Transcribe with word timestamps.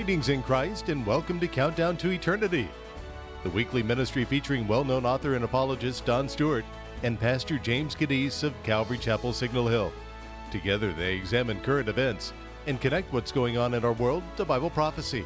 Greetings 0.00 0.30
in 0.30 0.42
Christ 0.42 0.88
and 0.88 1.04
welcome 1.04 1.38
to 1.40 1.46
Countdown 1.46 1.94
to 1.98 2.08
Eternity, 2.08 2.70
the 3.42 3.50
weekly 3.50 3.82
ministry 3.82 4.24
featuring 4.24 4.66
well 4.66 4.82
known 4.82 5.04
author 5.04 5.34
and 5.34 5.44
apologist 5.44 6.06
Don 6.06 6.26
Stewart 6.26 6.64
and 7.02 7.20
Pastor 7.20 7.58
James 7.58 7.94
Kaddis 7.94 8.42
of 8.42 8.54
Calvary 8.62 8.96
Chapel 8.96 9.34
Signal 9.34 9.68
Hill. 9.68 9.92
Together, 10.50 10.94
they 10.94 11.16
examine 11.16 11.60
current 11.60 11.86
events 11.86 12.32
and 12.66 12.80
connect 12.80 13.12
what's 13.12 13.30
going 13.30 13.58
on 13.58 13.74
in 13.74 13.84
our 13.84 13.92
world 13.92 14.22
to 14.38 14.46
Bible 14.46 14.70
prophecy. 14.70 15.22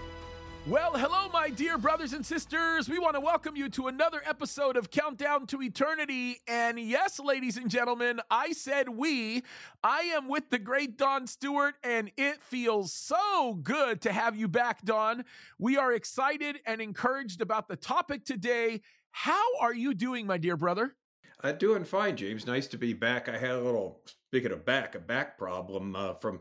Well, 0.66 0.96
hello, 0.96 1.28
my 1.30 1.50
dear 1.50 1.76
brothers 1.76 2.14
and 2.14 2.24
sisters. 2.24 2.88
We 2.88 2.98
want 2.98 3.16
to 3.16 3.20
welcome 3.20 3.54
you 3.54 3.68
to 3.68 3.88
another 3.88 4.22
episode 4.24 4.78
of 4.78 4.90
Countdown 4.90 5.46
to 5.48 5.60
Eternity. 5.60 6.40
And 6.48 6.80
yes, 6.80 7.20
ladies 7.20 7.58
and 7.58 7.70
gentlemen, 7.70 8.22
I 8.30 8.52
said 8.52 8.88
we. 8.88 9.42
I 9.82 10.00
am 10.16 10.26
with 10.26 10.48
the 10.48 10.58
great 10.58 10.96
Don 10.96 11.26
Stewart, 11.26 11.74
and 11.84 12.10
it 12.16 12.40
feels 12.40 12.94
so 12.94 13.58
good 13.62 14.00
to 14.00 14.12
have 14.12 14.36
you 14.36 14.48
back, 14.48 14.82
Don. 14.86 15.26
We 15.58 15.76
are 15.76 15.92
excited 15.92 16.58
and 16.64 16.80
encouraged 16.80 17.42
about 17.42 17.68
the 17.68 17.76
topic 17.76 18.24
today. 18.24 18.80
How 19.10 19.44
are 19.60 19.74
you 19.74 19.92
doing, 19.92 20.26
my 20.26 20.38
dear 20.38 20.56
brother? 20.56 20.96
Uh, 21.42 21.52
doing 21.52 21.84
fine, 21.84 22.16
James. 22.16 22.46
Nice 22.46 22.68
to 22.68 22.78
be 22.78 22.94
back. 22.94 23.28
I 23.28 23.36
had 23.36 23.50
a 23.50 23.60
little, 23.60 24.00
speaking 24.34 24.50
of 24.50 24.64
back, 24.64 24.96
a 24.96 24.98
back 24.98 25.38
problem 25.38 25.94
uh, 25.94 26.12
from 26.14 26.40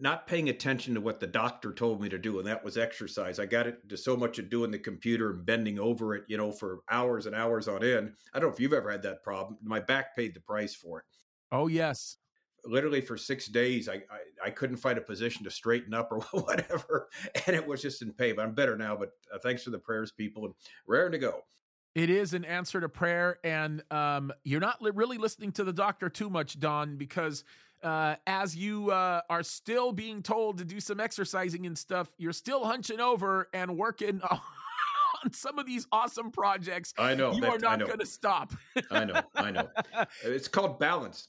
not 0.00 0.26
paying 0.26 0.48
attention 0.48 0.94
to 0.94 1.00
what 1.02 1.20
the 1.20 1.26
doctor 1.26 1.74
told 1.74 2.00
me 2.00 2.08
to 2.08 2.16
do, 2.16 2.38
and 2.38 2.48
that 2.48 2.64
was 2.64 2.78
exercise. 2.78 3.38
I 3.38 3.44
got 3.44 3.66
into 3.66 3.98
so 3.98 4.16
much 4.16 4.38
of 4.38 4.48
doing 4.48 4.70
the 4.70 4.78
computer 4.78 5.28
and 5.28 5.44
bending 5.44 5.78
over 5.78 6.14
it, 6.14 6.24
you 6.26 6.38
know, 6.38 6.50
for 6.50 6.78
hours 6.90 7.26
and 7.26 7.34
hours 7.36 7.68
on 7.68 7.84
end. 7.84 8.14
I 8.32 8.38
don't 8.40 8.48
know 8.48 8.54
if 8.54 8.60
you've 8.60 8.72
ever 8.72 8.90
had 8.90 9.02
that 9.02 9.22
problem. 9.22 9.58
My 9.62 9.78
back 9.78 10.16
paid 10.16 10.32
the 10.32 10.40
price 10.40 10.74
for 10.74 11.00
it. 11.00 11.04
Oh, 11.52 11.66
yes. 11.66 12.16
Literally 12.64 13.02
for 13.02 13.18
six 13.18 13.46
days, 13.46 13.90
I, 13.90 13.96
I, 13.96 14.46
I 14.46 14.50
couldn't 14.50 14.78
find 14.78 14.96
a 14.96 15.02
position 15.02 15.44
to 15.44 15.50
straighten 15.50 15.92
up 15.92 16.08
or 16.12 16.20
whatever, 16.40 17.10
and 17.46 17.54
it 17.54 17.66
was 17.66 17.82
just 17.82 18.00
in 18.00 18.14
pain. 18.14 18.36
But 18.36 18.46
I'm 18.46 18.54
better 18.54 18.78
now. 18.78 18.96
But 18.96 19.10
uh, 19.30 19.38
thanks 19.42 19.64
for 19.64 19.70
the 19.70 19.78
prayers, 19.78 20.12
people, 20.12 20.46
and 20.46 20.54
raring 20.86 21.12
to 21.12 21.18
go. 21.18 21.42
It 21.94 22.10
is 22.10 22.34
an 22.34 22.44
answer 22.44 22.80
to 22.80 22.88
prayer, 22.88 23.38
and 23.44 23.82
um, 23.90 24.32
you're 24.42 24.60
not 24.60 24.82
li- 24.82 24.90
really 24.94 25.16
listening 25.16 25.52
to 25.52 25.64
the 25.64 25.72
doctor 25.72 26.08
too 26.08 26.28
much, 26.28 26.58
Don, 26.58 26.96
because 26.96 27.44
uh, 27.84 28.16
as 28.26 28.56
you 28.56 28.90
uh, 28.90 29.20
are 29.30 29.42
still 29.42 29.92
being 29.92 30.22
told 30.22 30.58
to 30.58 30.64
do 30.64 30.80
some 30.80 30.98
exercising 30.98 31.66
and 31.66 31.78
stuff, 31.78 32.12
you're 32.18 32.32
still 32.32 32.64
hunching 32.64 32.98
over 32.98 33.48
and 33.52 33.76
working 33.76 34.20
on 35.24 35.32
some 35.32 35.58
of 35.58 35.66
these 35.66 35.86
awesome 35.92 36.32
projects. 36.32 36.92
I 36.98 37.14
know 37.14 37.32
you 37.32 37.42
that, 37.42 37.50
are 37.50 37.58
not 37.58 37.78
going 37.80 38.00
to 38.00 38.06
stop. 38.06 38.52
I 38.90 39.04
know, 39.04 39.22
I 39.36 39.50
know. 39.52 39.68
It's 40.24 40.48
called 40.48 40.80
balance. 40.80 41.28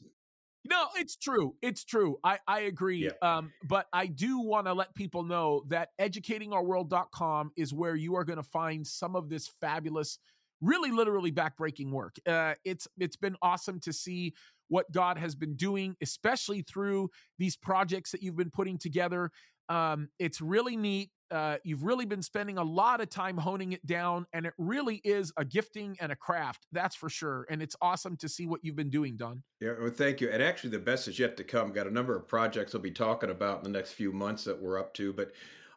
No, 0.68 0.88
it's 0.98 1.16
true. 1.16 1.56
It's 1.62 1.84
true. 1.84 2.18
I, 2.24 2.40
I 2.48 2.62
agree. 2.62 3.06
Yeah. 3.06 3.38
Um, 3.38 3.52
but 3.64 3.88
I 3.94 4.08
do 4.08 4.40
want 4.40 4.66
to 4.66 4.74
let 4.74 4.96
people 4.96 5.24
know 5.24 5.64
that 5.68 5.90
educatingourworld.com 6.00 7.52
is 7.56 7.72
where 7.72 7.96
you 7.96 8.16
are 8.16 8.24
going 8.24 8.38
to 8.38 8.44
find 8.44 8.86
some 8.86 9.16
of 9.16 9.30
this 9.30 9.48
fabulous, 9.62 10.18
really 10.61 10.92
literally 10.92 11.31
backbreaking 11.31 11.92
work. 11.92 12.16
Uh, 12.28 12.53
it's 12.64 12.88
it's 12.98 13.16
been 13.16 13.36
awesome 13.42 13.80
to 13.81 13.94
see 13.94 14.34
what 14.67 14.92
God 14.92 15.17
has 15.17 15.36
been 15.36 15.56
doing, 15.56 15.95
especially 16.02 16.62
through 16.64 17.09
these 17.38 17.56
projects 17.56 18.12
that 18.12 18.23
you've 18.23 18.38
been 18.38 18.52
putting 18.52 18.78
together. 18.78 19.31
Um, 19.70 20.09
it's 20.20 20.42
really 20.42 20.75
neat. 20.75 21.09
Uh, 21.31 21.58
you've 21.64 21.84
really 21.84 22.06
been 22.06 22.22
spending 22.22 22.59
a 22.59 22.64
lot 22.64 23.02
of 23.02 23.09
time 23.09 23.36
honing 23.36 23.73
it 23.73 23.84
down, 23.86 24.28
and 24.31 24.45
it 24.45 24.53
really 24.59 25.02
is 25.03 25.34
a 25.38 25.45
gifting 25.45 25.97
and 26.00 26.12
a 26.12 26.16
craft, 26.16 26.67
that's 26.72 26.95
for 26.95 27.09
sure. 27.09 27.47
And 27.50 27.64
it's 27.64 27.75
awesome 27.81 28.16
to 28.17 28.30
see 28.30 28.45
what 28.45 28.59
you've 28.64 28.75
been 28.75 28.92
doing, 28.92 29.17
Don. 29.17 29.42
Yeah, 29.59 29.73
well, 29.80 29.90
thank 29.90 30.22
you. 30.22 30.30
And 30.30 30.44
actually, 30.44 30.69
the 30.69 30.80
best 30.80 31.08
is 31.08 31.17
yet 31.17 31.36
to 31.38 31.44
come. 31.44 31.72
Got 31.72 31.88
a 31.88 31.92
number 31.92 32.16
of 32.16 32.28
projects 32.28 32.75
I'll 32.75 32.81
be 32.81 32.92
talking 32.92 33.31
about 33.31 33.58
in 33.58 33.64
the 33.64 33.75
next 33.75 33.94
few 33.94 34.12
months 34.12 34.44
that 34.44 34.62
we're 34.62 34.80
up 34.80 34.94
to, 34.95 35.14
but 35.14 35.31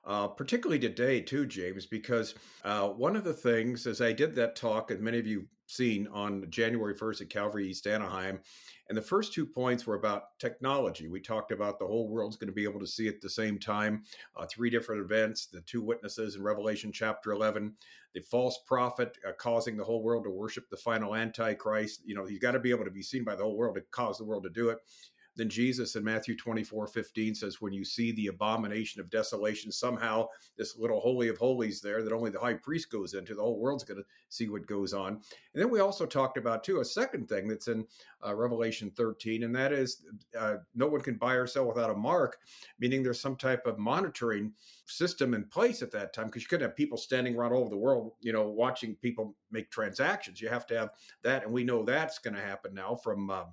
uh, 0.06 0.28
particularly 0.28 0.78
today 0.78 1.20
too, 1.20 1.46
James, 1.46 1.86
because 1.86 2.34
uh, 2.64 2.88
one 2.88 3.16
of 3.16 3.24
the 3.24 3.32
things 3.32 3.86
as 3.86 4.00
I 4.00 4.12
did 4.12 4.34
that 4.36 4.56
talk, 4.56 4.90
and 4.90 5.00
many 5.00 5.18
of 5.18 5.26
you 5.26 5.46
seen 5.68 6.08
on 6.08 6.46
January 6.50 6.94
1st 6.94 7.22
at 7.22 7.30
Calvary 7.30 7.68
East 7.68 7.86
Anaheim. 7.86 8.40
And 8.88 8.96
the 8.96 9.02
first 9.02 9.34
two 9.34 9.44
points 9.44 9.86
were 9.86 9.96
about 9.96 10.38
technology. 10.38 11.08
We 11.08 11.20
talked 11.20 11.52
about 11.52 11.78
the 11.78 11.86
whole 11.86 12.08
world's 12.08 12.38
going 12.38 12.48
to 12.48 12.54
be 12.54 12.64
able 12.64 12.80
to 12.80 12.86
see 12.86 13.06
at 13.06 13.20
the 13.20 13.28
same 13.28 13.58
time, 13.58 14.02
uh, 14.34 14.46
three 14.46 14.70
different 14.70 15.02
events, 15.02 15.46
the 15.46 15.60
two 15.60 15.82
witnesses 15.82 16.36
in 16.36 16.42
Revelation 16.42 16.90
chapter 16.90 17.32
11, 17.32 17.74
the 18.14 18.22
false 18.22 18.58
prophet 18.66 19.18
uh, 19.28 19.32
causing 19.38 19.76
the 19.76 19.84
whole 19.84 20.02
world 20.02 20.24
to 20.24 20.30
worship 20.30 20.64
the 20.70 20.76
final 20.76 21.14
Antichrist. 21.14 22.00
You 22.06 22.14
know, 22.14 22.24
he's 22.24 22.38
got 22.38 22.52
to 22.52 22.60
be 22.60 22.70
able 22.70 22.84
to 22.84 22.90
be 22.90 23.02
seen 23.02 23.24
by 23.24 23.34
the 23.34 23.42
whole 23.42 23.56
world 23.56 23.74
to 23.74 23.82
cause 23.90 24.16
the 24.16 24.24
world 24.24 24.44
to 24.44 24.50
do 24.50 24.70
it. 24.70 24.78
Then 25.38 25.48
Jesus 25.48 25.94
in 25.94 26.02
Matthew 26.02 26.36
24 26.36 26.88
15 26.88 27.32
says, 27.36 27.60
When 27.60 27.72
you 27.72 27.84
see 27.84 28.10
the 28.10 28.26
abomination 28.26 29.00
of 29.00 29.08
desolation, 29.08 29.70
somehow 29.70 30.26
this 30.56 30.76
little 30.76 30.98
holy 30.98 31.28
of 31.28 31.38
holies 31.38 31.80
there 31.80 32.02
that 32.02 32.12
only 32.12 32.32
the 32.32 32.40
high 32.40 32.54
priest 32.54 32.90
goes 32.90 33.14
into, 33.14 33.36
the 33.36 33.42
whole 33.42 33.60
world's 33.60 33.84
going 33.84 34.00
to 34.00 34.06
see 34.30 34.48
what 34.48 34.66
goes 34.66 34.92
on. 34.92 35.12
And 35.12 35.62
then 35.62 35.70
we 35.70 35.78
also 35.78 36.06
talked 36.06 36.38
about, 36.38 36.64
too, 36.64 36.80
a 36.80 36.84
second 36.84 37.28
thing 37.28 37.46
that's 37.46 37.68
in 37.68 37.86
uh, 38.26 38.34
Revelation 38.34 38.90
13, 38.90 39.44
and 39.44 39.54
that 39.54 39.72
is 39.72 40.04
uh, 40.36 40.56
no 40.74 40.88
one 40.88 41.02
can 41.02 41.14
buy 41.14 41.34
or 41.34 41.46
sell 41.46 41.68
without 41.68 41.90
a 41.90 41.94
mark, 41.94 42.38
meaning 42.80 43.04
there's 43.04 43.20
some 43.20 43.36
type 43.36 43.64
of 43.64 43.78
monitoring 43.78 44.52
system 44.86 45.34
in 45.34 45.44
place 45.44 45.82
at 45.82 45.92
that 45.92 46.12
time 46.12 46.26
because 46.26 46.42
you 46.42 46.48
couldn't 46.48 46.66
have 46.66 46.76
people 46.76 46.98
standing 46.98 47.36
around 47.36 47.52
all 47.52 47.60
over 47.60 47.70
the 47.70 47.76
world, 47.76 48.14
you 48.20 48.32
know, 48.32 48.48
watching 48.48 48.96
people 48.96 49.36
make 49.52 49.70
transactions. 49.70 50.40
You 50.40 50.48
have 50.48 50.66
to 50.66 50.76
have 50.76 50.90
that, 51.22 51.44
and 51.44 51.52
we 51.52 51.62
know 51.62 51.84
that's 51.84 52.18
going 52.18 52.34
to 52.34 52.42
happen 52.42 52.74
now 52.74 52.96
from. 52.96 53.30
Uh, 53.30 53.44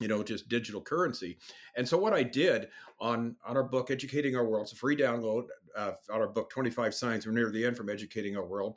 you 0.00 0.08
know 0.08 0.22
just 0.22 0.48
digital 0.48 0.80
currency. 0.80 1.38
And 1.76 1.88
so 1.88 1.96
what 1.98 2.12
i 2.12 2.22
did 2.22 2.68
on 3.00 3.36
on 3.44 3.56
our 3.56 3.64
book 3.64 3.90
educating 3.90 4.36
our 4.36 4.44
world 4.44 4.64
it's 4.64 4.72
a 4.72 4.76
free 4.76 4.96
download 4.96 5.44
uh, 5.76 5.92
on 6.10 6.20
our 6.20 6.28
book 6.28 6.50
25 6.50 6.94
signs 6.94 7.26
we're 7.26 7.32
near 7.32 7.50
the 7.50 7.64
end 7.64 7.76
from 7.76 7.88
educating 7.88 8.36
our 8.36 8.46
world. 8.46 8.76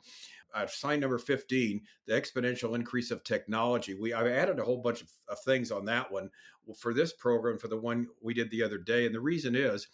Uh, 0.52 0.66
sign 0.66 0.98
number 0.98 1.18
15 1.18 1.80
the 2.06 2.12
exponential 2.12 2.74
increase 2.74 3.10
of 3.10 3.22
technology. 3.24 3.94
We 3.94 4.12
i've 4.12 4.26
added 4.26 4.58
a 4.58 4.64
whole 4.64 4.82
bunch 4.82 5.02
of, 5.02 5.08
of 5.28 5.38
things 5.40 5.70
on 5.70 5.84
that 5.86 6.10
one 6.10 6.30
for 6.78 6.94
this 6.94 7.12
program 7.12 7.58
for 7.58 7.68
the 7.68 7.76
one 7.76 8.06
we 8.22 8.34
did 8.34 8.50
the 8.50 8.62
other 8.62 8.78
day. 8.78 9.06
And 9.06 9.14
the 9.14 9.20
reason 9.20 9.54
is 9.54 9.88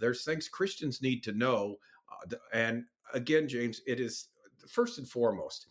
there's 0.00 0.24
things 0.24 0.48
christians 0.48 1.02
need 1.02 1.22
to 1.24 1.32
know 1.32 1.76
uh, 2.12 2.36
and 2.52 2.84
again 3.14 3.48
james 3.48 3.80
it 3.86 4.00
is 4.00 4.28
first 4.68 4.98
and 4.98 5.08
foremost 5.08 5.66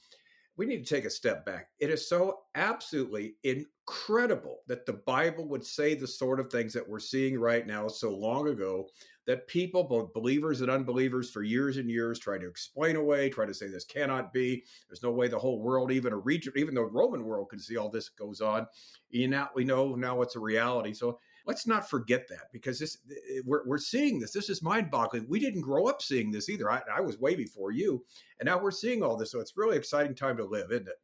we 0.57 0.65
need 0.65 0.85
to 0.85 0.95
take 0.95 1.05
a 1.05 1.09
step 1.09 1.45
back. 1.45 1.67
It 1.79 1.89
is 1.89 2.07
so 2.07 2.39
absolutely 2.55 3.35
incredible 3.43 4.59
that 4.67 4.85
the 4.85 5.01
Bible 5.05 5.47
would 5.49 5.65
say 5.65 5.95
the 5.95 6.07
sort 6.07 6.39
of 6.39 6.49
things 6.49 6.73
that 6.73 6.87
we're 6.87 6.99
seeing 6.99 7.37
right 7.37 7.67
now 7.67 7.87
so 7.87 8.15
long 8.15 8.47
ago 8.47 8.87
that 9.27 9.47
people, 9.47 9.83
both 9.83 10.13
believers 10.13 10.61
and 10.61 10.69
unbelievers, 10.69 11.31
for 11.31 11.41
years 11.41 11.77
and 11.77 11.89
years 11.89 12.19
try 12.19 12.37
to 12.37 12.47
explain 12.47 12.95
away, 12.95 13.29
try 13.29 13.45
to 13.45 13.53
say 13.53 13.67
this 13.67 13.83
cannot 13.85 14.31
be. 14.31 14.63
There's 14.87 15.03
no 15.03 15.11
way 15.11 15.27
the 15.27 15.39
whole 15.39 15.61
world, 15.61 15.91
even 15.91 16.13
a 16.13 16.17
region, 16.17 16.53
even 16.55 16.75
the 16.75 16.85
Roman 16.85 17.25
world, 17.25 17.49
can 17.49 17.59
see 17.59 17.75
all 17.75 17.89
this 17.89 18.09
goes 18.09 18.39
on. 18.39 18.67
And 19.13 19.31
now 19.31 19.49
we 19.55 19.65
know 19.65 19.95
now 19.95 20.21
it's 20.21 20.35
a 20.35 20.39
reality. 20.39 20.93
So 20.93 21.19
let's 21.45 21.67
not 21.67 21.89
forget 21.89 22.27
that 22.29 22.51
because 22.51 22.79
this 22.79 22.97
we're, 23.45 23.65
we're 23.65 23.77
seeing 23.77 24.19
this. 24.19 24.31
This 24.31 24.49
is 24.49 24.61
mind 24.61 24.91
boggling. 24.91 25.25
We 25.29 25.39
didn't 25.39 25.61
grow 25.61 25.87
up 25.87 26.01
seeing 26.01 26.31
this 26.31 26.49
either. 26.49 26.69
I, 26.71 26.81
I 26.93 27.01
was 27.01 27.19
way 27.19 27.35
before 27.35 27.71
you, 27.71 28.03
and 28.39 28.47
now 28.47 28.59
we're 28.61 28.71
seeing 28.71 29.03
all 29.03 29.15
this. 29.15 29.31
So 29.31 29.39
it's 29.39 29.57
really 29.57 29.77
exciting 29.77 30.15
time 30.15 30.37
to 30.37 30.45
live, 30.45 30.71
isn't 30.71 30.87
it? 30.87 30.95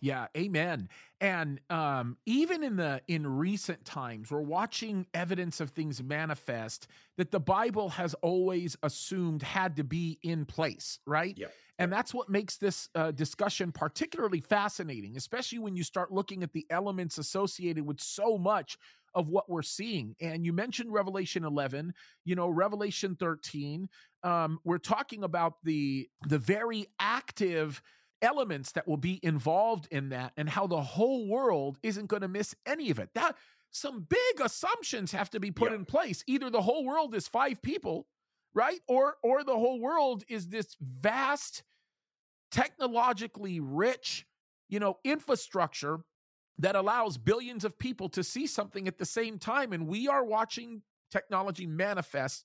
Yeah, 0.00 0.26
amen. 0.36 0.88
And 1.20 1.60
um, 1.68 2.16
even 2.26 2.62
in 2.62 2.76
the 2.76 3.02
in 3.06 3.26
recent 3.26 3.84
times, 3.84 4.30
we're 4.30 4.40
watching 4.40 5.06
evidence 5.12 5.60
of 5.60 5.70
things 5.70 6.02
manifest 6.02 6.86
that 7.16 7.30
the 7.30 7.40
Bible 7.40 7.90
has 7.90 8.14
always 8.14 8.76
assumed 8.82 9.42
had 9.42 9.76
to 9.76 9.84
be 9.84 10.18
in 10.22 10.46
place, 10.46 10.98
right? 11.06 11.36
Yeah. 11.36 11.48
And 11.80 11.90
that's 11.92 12.12
what 12.12 12.28
makes 12.28 12.58
this 12.58 12.88
uh, 12.94 13.10
discussion 13.10 13.72
particularly 13.72 14.40
fascinating, 14.40 15.16
especially 15.16 15.58
when 15.58 15.74
you 15.76 15.82
start 15.82 16.12
looking 16.12 16.42
at 16.42 16.52
the 16.52 16.66
elements 16.70 17.16
associated 17.18 17.86
with 17.86 18.00
so 18.00 18.36
much 18.38 18.76
of 19.14 19.28
what 19.28 19.48
we're 19.48 19.62
seeing. 19.62 20.14
And 20.20 20.44
you 20.44 20.52
mentioned 20.52 20.92
Revelation 20.92 21.42
11, 21.44 21.94
you 22.24 22.36
know, 22.36 22.48
Revelation 22.48 23.16
13. 23.18 23.88
Um, 24.22 24.60
we're 24.62 24.78
talking 24.78 25.24
about 25.24 25.54
the 25.64 26.08
the 26.28 26.38
very 26.38 26.86
active 27.00 27.82
elements 28.22 28.72
that 28.72 28.86
will 28.86 28.98
be 28.98 29.18
involved 29.22 29.88
in 29.90 30.10
that 30.10 30.32
and 30.36 30.48
how 30.50 30.66
the 30.66 30.82
whole 30.82 31.26
world 31.26 31.78
isn't 31.82 32.06
going 32.08 32.20
to 32.22 32.28
miss 32.28 32.54
any 32.66 32.90
of 32.90 32.98
it. 32.98 33.08
That 33.14 33.36
some 33.70 34.06
big 34.08 34.40
assumptions 34.44 35.12
have 35.12 35.30
to 35.30 35.40
be 35.40 35.50
put 35.50 35.70
Yeah. 35.70 35.78
in 35.78 35.84
place. 35.86 36.22
Either 36.26 36.50
the 36.50 36.60
whole 36.62 36.84
world 36.84 37.14
is 37.14 37.26
five 37.26 37.62
people, 37.62 38.06
right? 38.52 38.80
Or 38.86 39.16
or 39.22 39.42
the 39.44 39.54
whole 39.58 39.80
world 39.80 40.24
is 40.28 40.48
this 40.48 40.76
vast 40.80 41.62
technologically 42.50 43.60
rich, 43.60 44.26
you 44.68 44.78
know, 44.78 44.98
infrastructure 45.04 46.00
that 46.58 46.76
allows 46.76 47.16
billions 47.16 47.64
of 47.64 47.78
people 47.78 48.08
to 48.10 48.22
see 48.22 48.46
something 48.46 48.86
at 48.86 48.98
the 48.98 49.06
same 49.06 49.38
time 49.38 49.72
and 49.72 49.86
we 49.86 50.08
are 50.08 50.24
watching 50.24 50.82
technology 51.10 51.66
manifest 51.66 52.44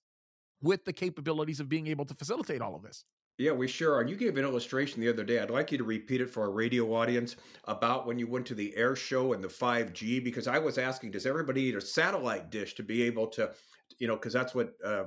with 0.61 0.85
the 0.85 0.93
capabilities 0.93 1.59
of 1.59 1.69
being 1.69 1.87
able 1.87 2.05
to 2.05 2.13
facilitate 2.13 2.61
all 2.61 2.75
of 2.75 2.81
this. 2.81 3.03
Yeah, 3.37 3.51
we 3.51 3.67
sure 3.67 3.93
are. 3.93 4.07
You 4.07 4.15
gave 4.15 4.37
an 4.37 4.45
illustration 4.45 5.01
the 5.01 5.09
other 5.09 5.25
day. 5.25 5.39
I'd 5.39 5.49
like 5.49 5.69
you 5.69 5.77
to 5.77 5.83
repeat 5.83 6.21
it 6.21 6.29
for 6.29 6.43
our 6.43 6.51
radio 6.51 6.95
audience 6.95 7.35
about 7.65 8.07
when 8.07 8.17
you 8.17 8.27
went 8.27 8.45
to 8.45 8.55
the 8.55 8.75
air 8.77 8.95
show 8.95 9.33
and 9.33 9.43
the 9.43 9.49
5G, 9.49 10.23
because 10.23 10.47
I 10.47 10.57
was 10.57 10.77
asking, 10.77 11.11
does 11.11 11.25
everybody 11.25 11.63
need 11.63 11.75
a 11.75 11.81
satellite 11.81 12.49
dish 12.49 12.75
to 12.75 12.83
be 12.83 13.03
able 13.03 13.27
to, 13.27 13.51
you 13.99 14.07
know, 14.07 14.15
because 14.15 14.31
that's 14.31 14.55
what 14.55 14.71
uh, 14.85 15.05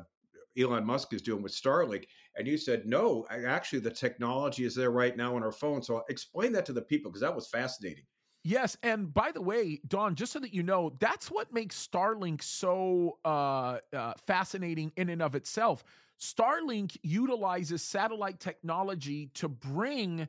Elon 0.58 0.84
Musk 0.84 1.14
is 1.14 1.22
doing 1.22 1.42
with 1.42 1.52
Starlink. 1.52 2.04
And 2.38 2.46
you 2.46 2.56
said, 2.56 2.86
no, 2.86 3.26
actually, 3.30 3.80
the 3.80 3.90
technology 3.90 4.64
is 4.64 4.74
there 4.74 4.92
right 4.92 5.16
now 5.16 5.34
on 5.34 5.42
our 5.42 5.52
phone. 5.52 5.82
So 5.82 6.04
explain 6.08 6.52
that 6.52 6.64
to 6.66 6.72
the 6.72 6.82
people 6.82 7.10
because 7.10 7.22
that 7.22 7.34
was 7.34 7.48
fascinating. 7.48 8.04
Yes, 8.44 8.76
and 8.82 9.12
by 9.12 9.32
the 9.32 9.42
way, 9.42 9.80
Don, 9.88 10.14
just 10.14 10.32
so 10.32 10.38
that 10.38 10.54
you 10.54 10.62
know, 10.62 10.94
that's 11.00 11.30
what 11.30 11.52
makes 11.52 11.86
Starlink 11.86 12.42
so 12.42 13.18
uh, 13.24 13.78
uh, 13.92 14.12
fascinating 14.26 14.92
in 14.96 15.08
and 15.08 15.20
of 15.20 15.34
itself. 15.34 15.82
Starlink 16.20 16.96
utilizes 17.02 17.82
satellite 17.82 18.40
technology 18.40 19.30
to 19.34 19.48
bring 19.48 20.28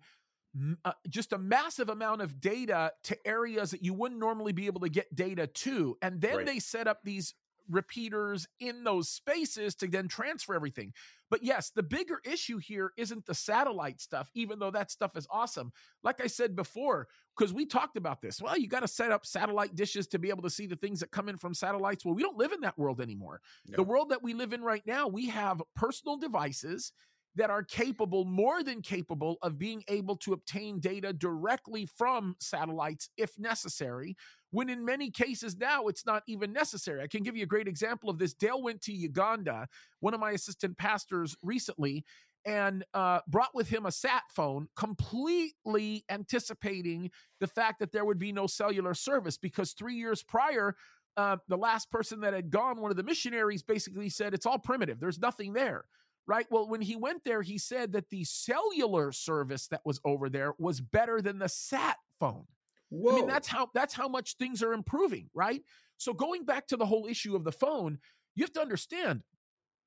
uh, 0.83 0.91
just 1.07 1.33
a 1.33 1.38
massive 1.38 1.89
amount 1.89 2.21
of 2.21 2.41
data 2.41 2.91
to 3.03 3.27
areas 3.27 3.71
that 3.71 3.83
you 3.83 3.94
wouldn't 3.94 4.19
normally 4.19 4.51
be 4.51 4.65
able 4.65 4.81
to 4.81 4.89
get 4.89 5.13
data 5.15 5.45
to, 5.45 5.95
and 6.01 6.19
then 6.19 6.38
right. 6.38 6.45
they 6.45 6.59
set 6.59 6.88
up 6.88 7.01
these 7.03 7.35
repeaters 7.69 8.47
in 8.59 8.83
those 8.83 9.07
spaces 9.07 9.75
to 9.75 9.88
then 9.88 10.07
transfer 10.07 10.56
everything. 10.56 10.91
But 11.29 11.43
yes, 11.43 11.69
the 11.69 11.83
bigger 11.83 12.19
issue 12.25 12.57
here 12.57 12.91
isn't 12.97 13.25
the 13.25 13.33
satellite 13.33 14.01
stuff, 14.01 14.29
even 14.33 14.59
though 14.59 14.71
that 14.71 14.91
stuff 14.91 15.15
is 15.15 15.27
awesome. 15.29 15.71
Like 16.03 16.21
I 16.23 16.27
said 16.27 16.55
before, 16.55 17.07
because 17.37 17.53
we 17.53 17.65
talked 17.65 17.97
about 17.97 18.21
this. 18.21 18.41
Well, 18.41 18.57
you 18.57 18.67
got 18.67 18.81
to 18.81 18.87
set 18.87 19.11
up 19.11 19.25
satellite 19.25 19.75
dishes 19.75 20.07
to 20.07 20.19
be 20.19 20.29
able 20.29 20.43
to 20.43 20.49
see 20.49 20.65
the 20.67 20.75
things 20.75 20.99
that 20.99 21.11
come 21.11 21.29
in 21.29 21.37
from 21.37 21.53
satellites. 21.53 22.03
Well, 22.03 22.15
we 22.15 22.23
don't 22.23 22.37
live 22.37 22.51
in 22.51 22.61
that 22.61 22.77
world 22.77 22.99
anymore. 23.01 23.41
No. 23.67 23.77
The 23.77 23.83
world 23.83 24.09
that 24.09 24.23
we 24.23 24.33
live 24.33 24.53
in 24.53 24.61
right 24.61 24.85
now, 24.85 25.07
we 25.07 25.27
have 25.27 25.61
personal 25.75 26.17
devices 26.17 26.91
that 27.35 27.49
are 27.49 27.63
capable, 27.63 28.25
more 28.25 28.63
than 28.63 28.81
capable, 28.81 29.37
of 29.41 29.57
being 29.57 29.83
able 29.87 30.15
to 30.17 30.33
obtain 30.33 30.79
data 30.79 31.13
directly 31.13 31.85
from 31.85 32.35
satellites 32.39 33.09
if 33.17 33.37
necessary 33.37 34.15
when 34.51 34.69
in 34.69 34.83
many 34.83 35.11
cases 35.11 35.57
now 35.57 35.87
it's 35.87 36.05
not 36.05 36.23
even 36.27 36.51
necessary. 36.51 37.01
I 37.01 37.07
can 37.07 37.23
give 37.23 37.37
you 37.37 37.43
a 37.43 37.47
great 37.47 37.67
example 37.67 38.09
of 38.09 38.17
this. 38.17 38.33
Dale 38.33 38.61
went 38.61 38.81
to 38.81 38.93
Uganda, 38.93 39.67
one 39.99 40.13
of 40.13 40.19
my 40.19 40.31
assistant 40.31 40.77
pastors 40.77 41.35
recently, 41.43 42.03
and 42.45 42.83
uh, 42.93 43.19
brought 43.27 43.53
with 43.53 43.69
him 43.69 43.85
a 43.85 43.91
sat 43.91 44.23
phone, 44.29 44.67
completely 44.75 46.03
anticipating 46.09 47.11
the 47.39 47.47
fact 47.47 47.79
that 47.79 47.91
there 47.91 48.05
would 48.05 48.17
be 48.17 48.31
no 48.31 48.47
cellular 48.47 48.93
service 48.93 49.37
because 49.37 49.73
three 49.73 49.95
years 49.95 50.23
prior, 50.23 50.75
uh, 51.17 51.37
the 51.47 51.57
last 51.57 51.91
person 51.91 52.21
that 52.21 52.33
had 52.33 52.49
gone, 52.49 52.81
one 52.81 52.91
of 52.91 52.97
the 52.97 53.03
missionaries, 53.03 53.61
basically 53.61 54.09
said 54.09 54.33
it's 54.33 54.45
all 54.45 54.57
primitive. 54.57 54.99
There's 54.99 55.19
nothing 55.19 55.53
there. 55.53 55.83
Right. 56.29 56.45
Well, 56.51 56.69
when 56.69 56.81
he 56.81 56.95
went 56.95 57.23
there, 57.23 57.41
he 57.41 57.57
said 57.57 57.93
that 57.93 58.11
the 58.11 58.23
cellular 58.23 59.11
service 59.11 59.65
that 59.69 59.81
was 59.83 59.99
over 60.05 60.29
there 60.29 60.53
was 60.59 60.79
better 60.79 61.23
than 61.23 61.39
the 61.39 61.49
sat 61.49 61.97
phone. 62.19 62.45
Whoa. 62.89 63.13
I 63.13 63.15
mean, 63.15 63.27
that's 63.27 63.47
how 63.47 63.69
that's 63.73 63.95
how 63.95 64.07
much 64.07 64.37
things 64.37 64.61
are 64.61 64.73
improving, 64.73 65.31
right? 65.33 65.63
So 65.97 66.13
going 66.13 66.45
back 66.45 66.67
to 66.67 66.77
the 66.77 66.85
whole 66.85 67.07
issue 67.07 67.35
of 67.35 67.45
the 67.45 67.51
phone, 67.51 67.97
you 68.35 68.43
have 68.43 68.53
to 68.53 68.61
understand 68.61 69.23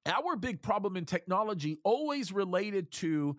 our 0.05 0.35
big 0.35 0.63
problem 0.63 0.97
in 0.97 1.05
technology 1.05 1.79
always 1.85 2.33
related 2.33 2.91
to 2.95 3.37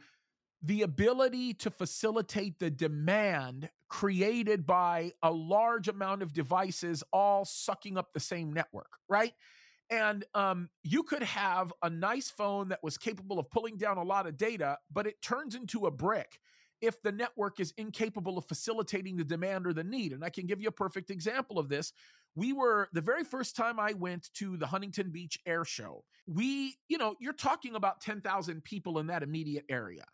the 0.61 0.83
ability 0.83 1.56
to 1.56 1.69
facilitate 1.69 2.57
the 2.59 2.69
demand 2.69 3.69
created 3.89 4.65
by 4.65 5.11
a 5.21 5.29
large 5.29 5.89
amount 5.89 6.21
of 6.21 6.31
devices 6.31 7.03
all 7.11 7.44
sucking 7.44 7.97
up 7.97 8.13
the 8.13 8.21
same 8.21 8.53
network, 8.53 8.91
right? 9.09 9.33
And 9.94 10.25
um, 10.34 10.69
you 10.84 11.04
could 11.04 11.22
have 11.22 11.72
a 11.84 11.90
nice 11.90 12.28
phone 12.28 12.69
that 12.69 12.81
was 12.81 12.98
capable 12.98 13.38
of 13.38 13.51
pulling 13.51 13.78
down 13.78 13.98
a 13.98 14.04
lot 14.04 14.25
of 14.25 14.38
data, 14.38 14.80
but 14.92 15.06
it 15.06 15.22
turns 15.22 15.54
into 15.54 15.86
a 15.86 15.92
brick 15.92 16.40
if 16.81 17.00
the 17.04 17.12
network 17.12 17.60
is 17.60 17.75
incapable 17.78 18.40
of 18.40 18.45
facilitating 18.45 19.18
the 19.18 19.24
demand 19.24 19.68
or 19.68 19.74
the 19.74 19.84
need. 19.84 20.12
And 20.12 20.24
I 20.24 20.31
can 20.31 20.48
give 20.48 20.60
you 20.60 20.68
a 20.68 20.72
perfect 20.72 21.12
example 21.12 21.60
of 21.60 21.69
this. 21.69 21.94
We 22.36 22.54
were 22.54 22.90
the 22.92 23.01
very 23.01 23.24
first 23.24 23.56
time 23.56 23.80
I 23.80 23.94
went 23.94 24.31
to 24.34 24.57
the 24.57 24.66
Huntington 24.66 25.12
Beach 25.12 25.38
Air 25.45 25.63
Show. 25.63 26.04
We, 26.25 26.75
you 26.88 26.98
know, 26.98 27.13
you're 27.19 27.31
talking 27.31 27.75
about 27.75 28.01
10,000 28.01 28.63
people 28.63 28.98
in 28.98 29.07
that 29.07 29.22
immediate 29.22 29.66
area. 29.69 30.06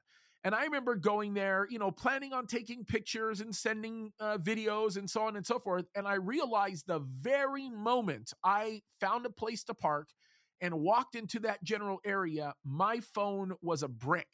And 0.44 0.56
I 0.56 0.64
remember 0.64 0.96
going 0.96 1.34
there, 1.34 1.68
you 1.70 1.80
know, 1.80 1.92
planning 1.92 2.32
on 2.32 2.48
taking 2.48 2.86
pictures 2.86 3.42
and 3.42 3.54
sending 3.54 4.14
uh, 4.20 4.38
videos 4.38 4.98
and 4.98 5.10
so 5.10 5.24
on 5.24 5.36
and 5.36 5.46
so 5.46 5.60
forth. 5.60 5.86
And 5.96 6.08
I 6.08 6.16
realized 6.16 6.88
the 6.88 7.00
very 7.00 7.70
moment 7.70 8.32
I 8.44 8.82
found 9.02 9.26
a 9.26 9.30
place 9.30 9.64
to 9.66 9.74
park 9.74 10.10
and 10.62 10.74
walked 10.74 11.16
into 11.16 11.40
that 11.40 11.64
general 11.64 12.00
area, 12.06 12.54
my 12.64 13.02
phone 13.14 13.54
was 13.62 13.84
a 13.84 13.90
brick. 13.90 14.28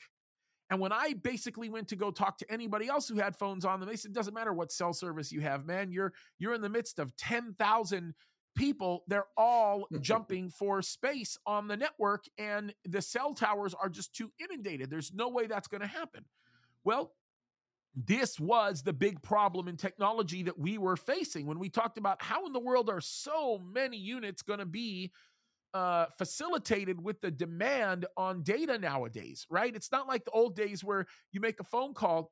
And 0.70 0.80
when 0.80 0.92
I 0.92 1.14
basically 1.22 1.70
went 1.70 1.88
to 1.90 1.96
go 1.96 2.10
talk 2.12 2.38
to 2.40 2.52
anybody 2.52 2.88
else 2.88 3.08
who 3.08 3.18
had 3.18 3.36
phones 3.36 3.66
on 3.66 3.80
them, 3.80 3.88
they 3.88 3.96
said, 3.96 4.14
"Doesn't 4.14 4.34
matter 4.34 4.54
what 4.54 4.72
cell 4.72 4.94
service 4.94 5.32
you 5.32 5.42
have, 5.42 5.66
man. 5.66 5.92
You're 5.92 6.14
you're 6.40 6.56
in 6.56 6.62
the 6.62 6.70
midst 6.70 6.98
of 6.98 7.16
ten 7.18 7.54
thousand 7.54 8.16
people. 8.56 9.04
They're 9.08 9.28
all 9.38 9.88
jumping 10.02 10.50
for 10.50 10.82
space 10.82 11.38
on 11.46 11.68
the 11.68 11.78
network, 11.78 12.26
and 12.38 12.74
the 12.86 13.02
cell 13.02 13.34
towers 13.34 13.74
are 13.74 13.90
just 13.90 14.16
too 14.16 14.32
inundated. 14.40 14.90
There's 14.90 15.14
no 15.14 15.30
way 15.30 15.48
that's 15.48 15.68
going 15.68 15.82
to 15.82 15.88
happen." 15.88 16.26
Well, 16.84 17.14
this 17.96 18.40
was 18.40 18.84
the 18.84 18.94
big 18.94 19.22
problem 19.22 19.68
in 19.68 19.78
technology 19.78 20.44
that 20.44 20.60
we 20.60 20.78
were 20.78 20.98
facing 20.98 21.46
when 21.46 21.60
we 21.60 21.70
talked 21.70 21.98
about 21.98 22.22
how 22.22 22.46
in 22.46 22.54
the 22.54 22.60
world 22.60 22.90
are 22.90 23.00
so 23.00 23.58
many 23.58 23.98
units 23.98 24.42
going 24.42 24.60
to 24.60 24.66
be 24.66 25.12
uh, 25.74 26.06
facilitated 26.18 27.02
with 27.04 27.20
the 27.22 27.32
demand 27.32 28.06
on 28.18 28.44
data 28.44 28.78
nowadays, 28.78 29.46
right? 29.50 29.76
It's 29.76 29.92
not 29.92 30.08
like 30.08 30.26
the 30.26 30.32
old 30.32 30.56
days 30.56 30.84
where 30.84 31.06
you 31.32 31.40
make 31.40 31.60
a 31.60 31.66
phone 31.66 31.94
call 31.94 32.32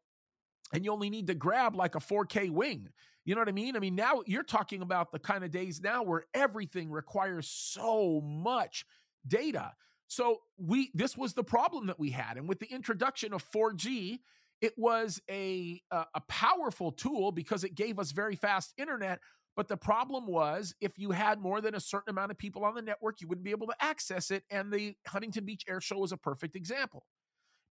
and 0.74 0.84
you 0.84 0.92
only 0.92 1.10
need 1.10 1.28
to 1.28 1.36
grab 1.36 1.76
like 1.76 1.96
a 1.96 2.00
4K 2.00 2.50
wing. 2.50 2.90
You 3.26 3.36
know 3.36 3.42
what 3.42 3.50
I 3.50 3.54
mean? 3.54 3.76
I 3.76 3.80
mean, 3.80 3.96
now 3.96 4.22
you're 4.26 4.44
talking 4.44 4.82
about 4.82 5.12
the 5.12 5.20
kind 5.20 5.44
of 5.44 5.52
days 5.52 5.82
now 5.82 6.04
where 6.04 6.26
everything 6.34 6.92
requires 6.92 7.48
so 7.48 8.22
much 8.22 8.86
data. 9.28 9.74
So 10.08 10.40
we 10.58 10.92
this 10.94 11.18
was 11.18 11.34
the 11.34 11.44
problem 11.44 11.88
that 11.88 12.00
we 12.00 12.12
had, 12.12 12.38
and 12.38 12.48
with 12.48 12.60
the 12.60 12.72
introduction 12.72 13.34
of 13.34 13.44
4G, 13.52 14.20
it 14.62 14.74
was 14.78 15.22
a 15.30 15.82
a, 15.92 16.22
powerful 16.28 16.92
tool 16.92 17.32
because 17.32 17.64
it 17.64 17.76
gave 17.76 17.98
us 17.98 18.12
very 18.12 18.36
fast 18.36 18.74
internet 18.78 19.20
but 19.56 19.68
the 19.68 19.78
problem 19.78 20.28
was 20.28 20.74
if 20.82 20.98
you 20.98 21.12
had 21.12 21.40
more 21.40 21.62
than 21.62 21.76
a 21.76 21.80
certain 21.80 22.10
amount 22.10 22.32
of 22.32 22.38
people 22.38 22.66
on 22.66 22.74
the 22.74 22.82
network, 22.82 23.22
you 23.22 23.28
wouldn't 23.28 23.46
be 23.46 23.52
able 23.52 23.68
to 23.68 23.76
access 23.80 24.32
it. 24.32 24.44
And 24.50 24.72
the 24.72 24.96
Huntington 25.08 25.46
Beach 25.46 25.64
Air 25.68 25.80
Show 25.80 26.00
was 26.00 26.12
a 26.12 26.18
perfect 26.18 26.56
example. 26.56 27.06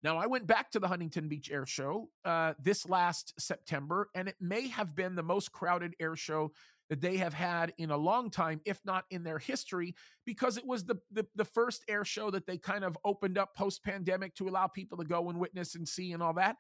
Now, 0.03 0.19
I 0.19 0.27
went 0.27 0.47
back 0.47 0.71
to 0.73 0.81
the 0.81 0.89
Huntington 0.89 1.29
Beach 1.29 1.51
Air 1.51 1.65
Show 1.65 2.09
uh, 2.25 2.55
this 2.61 2.89
last 2.89 3.35
September, 3.39 4.09
and 4.15 4.29
it 4.29 4.37
may 4.41 4.67
have 4.69 4.97
been 4.97 5.15
the 5.15 5.23
most 5.23 5.53
crowded 5.53 5.95
air 6.01 6.17
show 6.17 6.51
that 6.91 7.01
they 7.01 7.17
have 7.19 7.33
had 7.33 7.73
in 7.79 7.91
a 7.91 7.97
long 7.97 8.29
time, 8.29 8.61
if 8.65 8.81
not 8.85 9.05
in 9.11 9.23
their 9.23 9.39
history, 9.39 9.95
because 10.27 10.57
it 10.57 10.67
was 10.67 10.85
the, 10.85 10.97
the, 11.13 11.25
the 11.37 11.45
first 11.45 11.85
air 11.89 12.05
show 12.05 12.31
that 12.31 12.47
they 12.47 12.59
kind 12.59 12.85
of 12.85 12.99
opened 13.05 13.39
up 13.39 13.55
post 13.55 13.85
pandemic 13.85 14.35
to 14.35 14.49
allow 14.49 14.67
people 14.67 14.99
to 14.99 15.05
go 15.05 15.31
and 15.31 15.39
witness 15.39 15.77
and 15.77 15.89
see 15.89 16.13
and 16.13 16.23
all 16.23 16.35
that. 16.35 16.57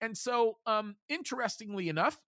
And 0.00 0.16
so, 0.18 0.58
um, 0.66 0.96
interestingly 1.08 1.88
enough, 1.88 2.20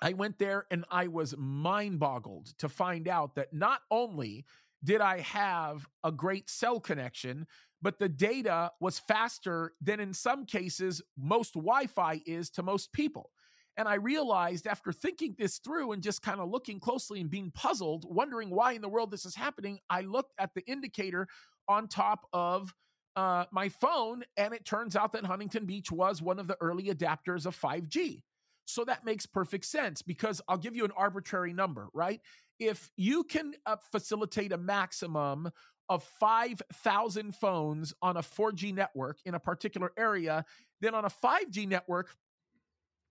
I 0.00 0.12
went 0.12 0.38
there 0.38 0.66
and 0.70 0.84
I 0.90 1.08
was 1.08 1.34
mind 1.36 1.98
boggled 1.98 2.46
to 2.58 2.68
find 2.68 3.08
out 3.08 3.34
that 3.34 3.52
not 3.52 3.80
only 3.90 4.44
did 4.84 5.00
I 5.00 5.20
have 5.20 5.86
a 6.04 6.12
great 6.12 6.48
cell 6.48 6.80
connection, 6.80 7.46
but 7.82 7.98
the 7.98 8.08
data 8.08 8.70
was 8.80 8.98
faster 8.98 9.72
than 9.80 10.00
in 10.00 10.14
some 10.14 10.44
cases 10.44 11.02
most 11.16 11.54
Wi 11.54 11.86
Fi 11.86 12.20
is 12.26 12.50
to 12.50 12.62
most 12.62 12.92
people. 12.92 13.30
And 13.76 13.86
I 13.86 13.94
realized 13.94 14.66
after 14.66 14.90
thinking 14.90 15.34
this 15.38 15.58
through 15.58 15.92
and 15.92 16.02
just 16.02 16.22
kind 16.22 16.40
of 16.40 16.48
looking 16.48 16.80
closely 16.80 17.20
and 17.20 17.28
being 17.28 17.50
puzzled, 17.50 18.06
wondering 18.08 18.48
why 18.48 18.72
in 18.72 18.80
the 18.80 18.88
world 18.88 19.10
this 19.10 19.26
is 19.26 19.34
happening, 19.34 19.78
I 19.90 20.00
looked 20.00 20.32
at 20.38 20.54
the 20.54 20.62
indicator 20.66 21.28
on 21.68 21.88
top 21.88 22.26
of 22.32 22.72
uh, 23.16 23.44
my 23.50 23.68
phone, 23.68 24.22
and 24.36 24.54
it 24.54 24.64
turns 24.64 24.96
out 24.96 25.12
that 25.12 25.24
Huntington 25.24 25.66
Beach 25.66 25.90
was 25.90 26.22
one 26.22 26.38
of 26.38 26.46
the 26.46 26.56
early 26.60 26.84
adapters 26.84 27.46
of 27.46 27.58
5G. 27.58 28.22
So 28.66 28.84
that 28.84 29.04
makes 29.04 29.26
perfect 29.26 29.64
sense 29.64 30.02
because 30.02 30.40
I'll 30.48 30.58
give 30.58 30.76
you 30.76 30.84
an 30.84 30.92
arbitrary 30.96 31.52
number, 31.52 31.88
right? 31.94 32.20
If 32.58 32.90
you 32.96 33.24
can 33.24 33.54
uh, 33.64 33.76
facilitate 33.92 34.52
a 34.52 34.58
maximum 34.58 35.50
of 35.88 36.02
5,000 36.02 37.34
phones 37.34 37.94
on 38.02 38.16
a 38.16 38.22
4G 38.22 38.74
network 38.74 39.18
in 39.24 39.34
a 39.34 39.40
particular 39.40 39.92
area, 39.96 40.44
then 40.80 40.94
on 40.94 41.04
a 41.04 41.10
5G 41.10 41.68
network, 41.68 42.14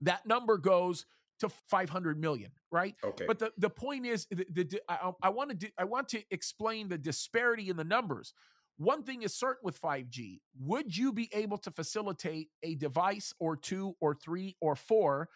that 0.01 0.25
number 0.25 0.58
goes 0.58 1.05
to 1.39 1.50
500 1.50 2.20
million, 2.20 2.51
right? 2.72 2.96
Okay. 3.03 3.25
But 3.25 3.39
the, 3.39 3.51
the 3.58 3.70
point 3.70 4.05
is, 4.05 4.25
the, 4.29 4.46
the, 4.51 4.82
I, 4.88 5.12
I 5.22 5.29
want 5.29 5.50
to 5.50 5.55
do, 5.55 5.67
I 5.77 5.84
want 5.84 6.10
to 6.10 6.24
explain 6.32 6.88
the 6.88 6.98
disparity 6.98 7.70
in 7.70 7.77
the 7.77 7.84
numbers. 7.84 8.34
One 8.77 9.03
thing 9.03 9.22
is 9.22 9.34
certain 9.34 9.62
with 9.63 9.82
5G: 9.82 10.41
would 10.60 10.96
you 10.96 11.13
be 11.13 11.29
able 11.34 11.58
to 11.60 11.72
facilitate 11.72 12.50
a 12.63 12.75
device 12.75 13.34
or 13.39 13.55
two 13.55 13.96
or 14.01 14.13
three 14.13 14.55
or 14.60 14.75
four 14.75 15.29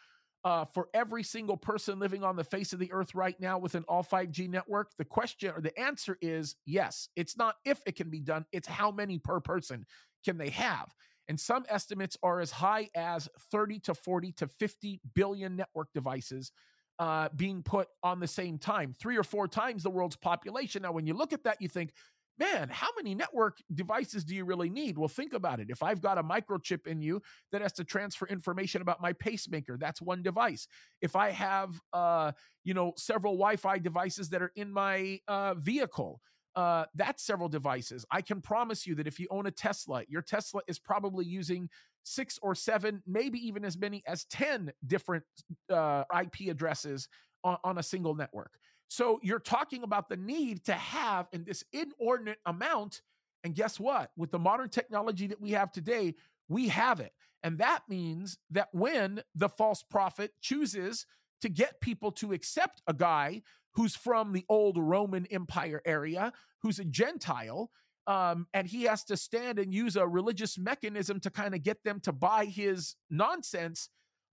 uh, 0.44 0.66
for 0.66 0.88
every 0.94 1.24
single 1.24 1.58
person 1.58 2.00
living 2.00 2.24
on 2.24 2.36
the 2.36 2.44
face 2.44 2.74
of 2.74 2.80
the 2.80 2.92
earth 2.92 3.14
right 3.16 3.40
now 3.40 3.58
with 3.58 3.76
an 3.76 3.84
all 3.88 4.04
5G 4.04 4.50
network? 4.50 4.92
The 4.98 5.06
question 5.06 5.52
or 5.56 5.62
the 5.62 5.78
answer 5.80 6.18
is 6.22 6.56
yes. 6.66 7.10
It's 7.16 7.38
not 7.38 7.56
if 7.66 7.82
it 7.86 7.96
can 7.96 8.10
be 8.10 8.22
done, 8.22 8.46
it's 8.52 8.68
how 8.68 8.92
many 8.92 9.20
per 9.20 9.40
person 9.40 9.86
can 10.24 10.38
they 10.38 10.50
have. 10.50 10.94
And 11.28 11.40
some 11.40 11.64
estimates 11.70 12.18
are 12.24 12.40
as 12.40 12.50
high 12.50 12.90
as 12.96 13.30
30 13.52 13.80
to 13.82 13.94
40 13.94 14.32
to 14.34 14.48
50 14.48 15.00
billion 15.14 15.56
network 15.56 15.90
devices 15.94 16.52
uh, 16.98 17.30
being 17.36 17.64
put 17.64 17.88
on 18.04 18.20
the 18.20 18.28
same 18.28 18.58
time, 18.58 18.94
three 19.00 19.18
or 19.18 19.24
four 19.24 19.48
times 19.48 19.84
the 19.84 19.90
world's 19.90 20.18
population. 20.18 20.82
Now, 20.82 20.92
when 20.92 21.08
you 21.08 21.14
look 21.14 21.32
at 21.32 21.44
that, 21.46 21.62
you 21.62 21.70
think, 21.70 21.92
man, 22.40 22.70
how 22.72 22.88
many 22.96 23.14
network 23.14 23.58
devices 23.74 24.24
do 24.24 24.34
you 24.34 24.46
really 24.46 24.70
need? 24.70 24.98
Well, 24.98 25.10
think 25.10 25.34
about 25.34 25.60
it. 25.60 25.70
If 25.70 25.84
I've 25.84 26.02
got 26.02 26.18
a 26.18 26.24
microchip 26.24 26.88
in 26.88 27.02
you 27.02 27.22
that 27.52 27.62
has 27.62 27.74
to 27.74 27.84
transfer 27.84 28.26
information 28.28 28.82
about 28.82 29.02
my 29.02 29.14
pacemaker, 29.14 29.78
that's 29.78 30.02
one 30.02 30.24
device. 30.24 30.68
If 31.02 31.16
I 31.16 31.32
have, 31.32 31.80
uh, 31.94 32.32
you 32.64 32.74
know, 32.74 32.94
several 32.98 33.34
Wi-Fi 33.34 33.80
devices 33.80 34.30
that 34.30 34.42
are 34.42 34.52
in 34.56 34.72
my 34.72 35.20
uh, 35.28 35.56
vehicle, 35.56 36.22
uh, 36.56 36.86
that's 36.96 37.24
several 37.24 37.50
devices. 37.50 38.06
I 38.12 38.22
can 38.22 38.42
promise 38.42 38.88
you 38.88 38.96
that 38.96 39.08
if 39.08 39.20
you 39.20 39.28
own 39.30 39.46
a 39.46 39.52
Tesla, 39.52 40.04
your 40.08 40.22
Tesla 40.22 40.62
is 40.68 40.80
probably 40.80 41.26
using 41.26 41.70
six 42.04 42.40
or 42.42 42.56
seven, 42.56 43.04
maybe 43.06 43.40
even 43.46 43.64
as 43.64 43.78
many 43.78 44.02
as 44.08 44.26
10 44.26 44.72
different 44.88 45.24
uh, 45.70 46.04
IP 46.22 46.50
addresses 46.50 47.08
on, 47.44 47.58
on 47.64 47.78
a 47.78 47.84
single 47.84 48.16
network. 48.16 48.52
So 48.90 49.20
you're 49.22 49.40
talking 49.40 49.84
about 49.84 50.10
the 50.10 50.18
need 50.18 50.66
to 50.66 50.74
have 50.74 51.28
in 51.32 51.44
this 51.44 51.64
inordinate 51.72 52.40
amount. 52.46 53.02
And 53.44 53.56
guess 53.56 53.80
what? 53.80 54.12
With 54.18 54.32
the 54.32 54.40
modern 54.40 54.70
technology 54.70 55.28
that 55.28 55.40
we 55.40 55.52
have 55.52 55.72
today, 55.72 56.16
we 56.50 56.68
have 56.68 57.00
it. 57.00 57.14
And 57.44 57.60
that 57.60 57.84
means 57.88 58.38
that 58.50 58.70
when 58.74 59.22
the 59.34 59.48
false 59.48 59.84
prophet 59.84 60.32
chooses 60.42 61.06
to 61.42 61.50
get 61.50 61.80
people 61.80 62.12
to 62.14 62.34
accept 62.34 62.82
a 62.88 62.94
guy 62.94 63.44
who's 63.74 63.96
from 63.96 64.34
the 64.34 64.44
old 64.50 64.78
Roman 64.78 65.26
Empire 65.28 65.82
area, 65.86 66.34
who's 66.62 66.80
a 66.80 66.84
Gentile, 66.84 67.72
um, 68.08 68.48
and 68.54 68.68
he 68.68 68.84
has 68.84 69.04
to 69.06 69.16
stand 69.16 69.60
and 69.60 69.74
use 69.74 69.96
a 69.96 70.08
religious 70.08 70.58
mechanism 70.58 71.20
to 71.20 71.30
kind 71.30 71.54
of 71.54 71.62
get 71.62 71.84
them 71.84 72.00
to 72.02 72.12
buy 72.12 72.46
his 72.46 72.96
nonsense. 73.10 73.90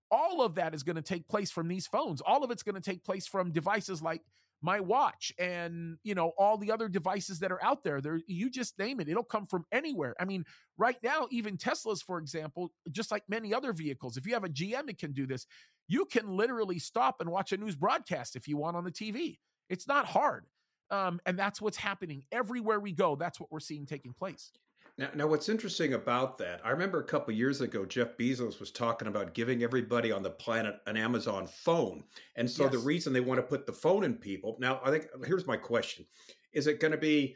All 0.09 0.41
of 0.41 0.55
that 0.55 0.73
is 0.73 0.81
going 0.81 0.95
to 0.95 1.01
take 1.01 1.27
place 1.27 1.51
from 1.51 1.67
these 1.67 1.85
phones. 1.85 2.19
All 2.21 2.43
of 2.43 2.49
it's 2.49 2.63
going 2.63 2.75
to 2.75 2.81
take 2.81 3.03
place 3.05 3.27
from 3.27 3.51
devices 3.51 4.01
like 4.01 4.23
my 4.61 4.79
watch 4.79 5.31
and 5.37 5.97
you 6.03 6.15
know 6.15 6.33
all 6.37 6.57
the 6.57 6.71
other 6.71 6.89
devices 6.89 7.39
that 7.39 7.51
are 7.51 7.63
out 7.63 7.83
there 7.83 8.01
there 8.01 8.19
you 8.27 8.49
just 8.49 8.77
name 8.79 8.99
it 8.99 9.07
it'll 9.07 9.23
come 9.23 9.45
from 9.45 9.65
anywhere. 9.71 10.15
I 10.19 10.25
mean 10.25 10.43
right 10.77 10.97
now 11.03 11.27
even 11.31 11.57
teslas 11.57 12.03
for 12.03 12.17
example 12.17 12.71
just 12.91 13.11
like 13.11 13.23
many 13.29 13.53
other 13.53 13.73
vehicles 13.73 14.17
if 14.17 14.25
you 14.25 14.33
have 14.33 14.43
a 14.43 14.49
gm 14.49 14.89
it 14.89 14.97
can 14.97 15.11
do 15.11 15.25
this 15.25 15.45
you 15.87 16.05
can 16.05 16.27
literally 16.27 16.79
stop 16.79 17.21
and 17.21 17.31
watch 17.31 17.51
a 17.51 17.57
news 17.57 17.75
broadcast 17.75 18.35
if 18.35 18.47
you 18.47 18.57
want 18.57 18.77
on 18.77 18.83
the 18.83 18.91
tv 18.91 19.37
it's 19.69 19.87
not 19.87 20.05
hard 20.05 20.45
um, 20.89 21.19
and 21.25 21.37
that's 21.37 21.61
what's 21.61 21.77
happening 21.77 22.23
everywhere 22.31 22.79
we 22.79 22.91
go. 22.93 23.15
That's 23.15 23.39
what 23.39 23.51
we're 23.51 23.59
seeing 23.59 23.85
taking 23.85 24.13
place 24.13 24.51
now, 24.97 25.09
now, 25.13 25.27
what's 25.27 25.47
interesting 25.47 25.93
about 25.93 26.39
that, 26.39 26.59
I 26.65 26.71
remember 26.71 26.99
a 26.99 27.03
couple 27.03 27.31
years 27.31 27.61
ago, 27.61 27.85
Jeff 27.85 28.17
Bezos 28.17 28.59
was 28.59 28.71
talking 28.71 29.07
about 29.07 29.35
giving 29.35 29.61
everybody 29.61 30.11
on 30.11 30.23
the 30.23 30.31
planet 30.31 30.77
an 30.87 30.97
Amazon 30.97 31.45
phone. 31.45 32.03
And 32.35 32.49
so 32.49 32.63
yes. 32.63 32.71
the 32.71 32.79
reason 32.79 33.13
they 33.13 33.19
want 33.19 33.37
to 33.37 33.43
put 33.43 33.67
the 33.67 33.73
phone 33.73 34.03
in 34.03 34.15
people, 34.15 34.57
now, 34.59 34.79
I 34.83 34.89
think 34.89 35.07
here's 35.25 35.45
my 35.45 35.55
question 35.55 36.05
Is 36.51 36.65
it 36.65 36.79
going 36.79 36.93
to 36.93 36.97
be 36.97 37.35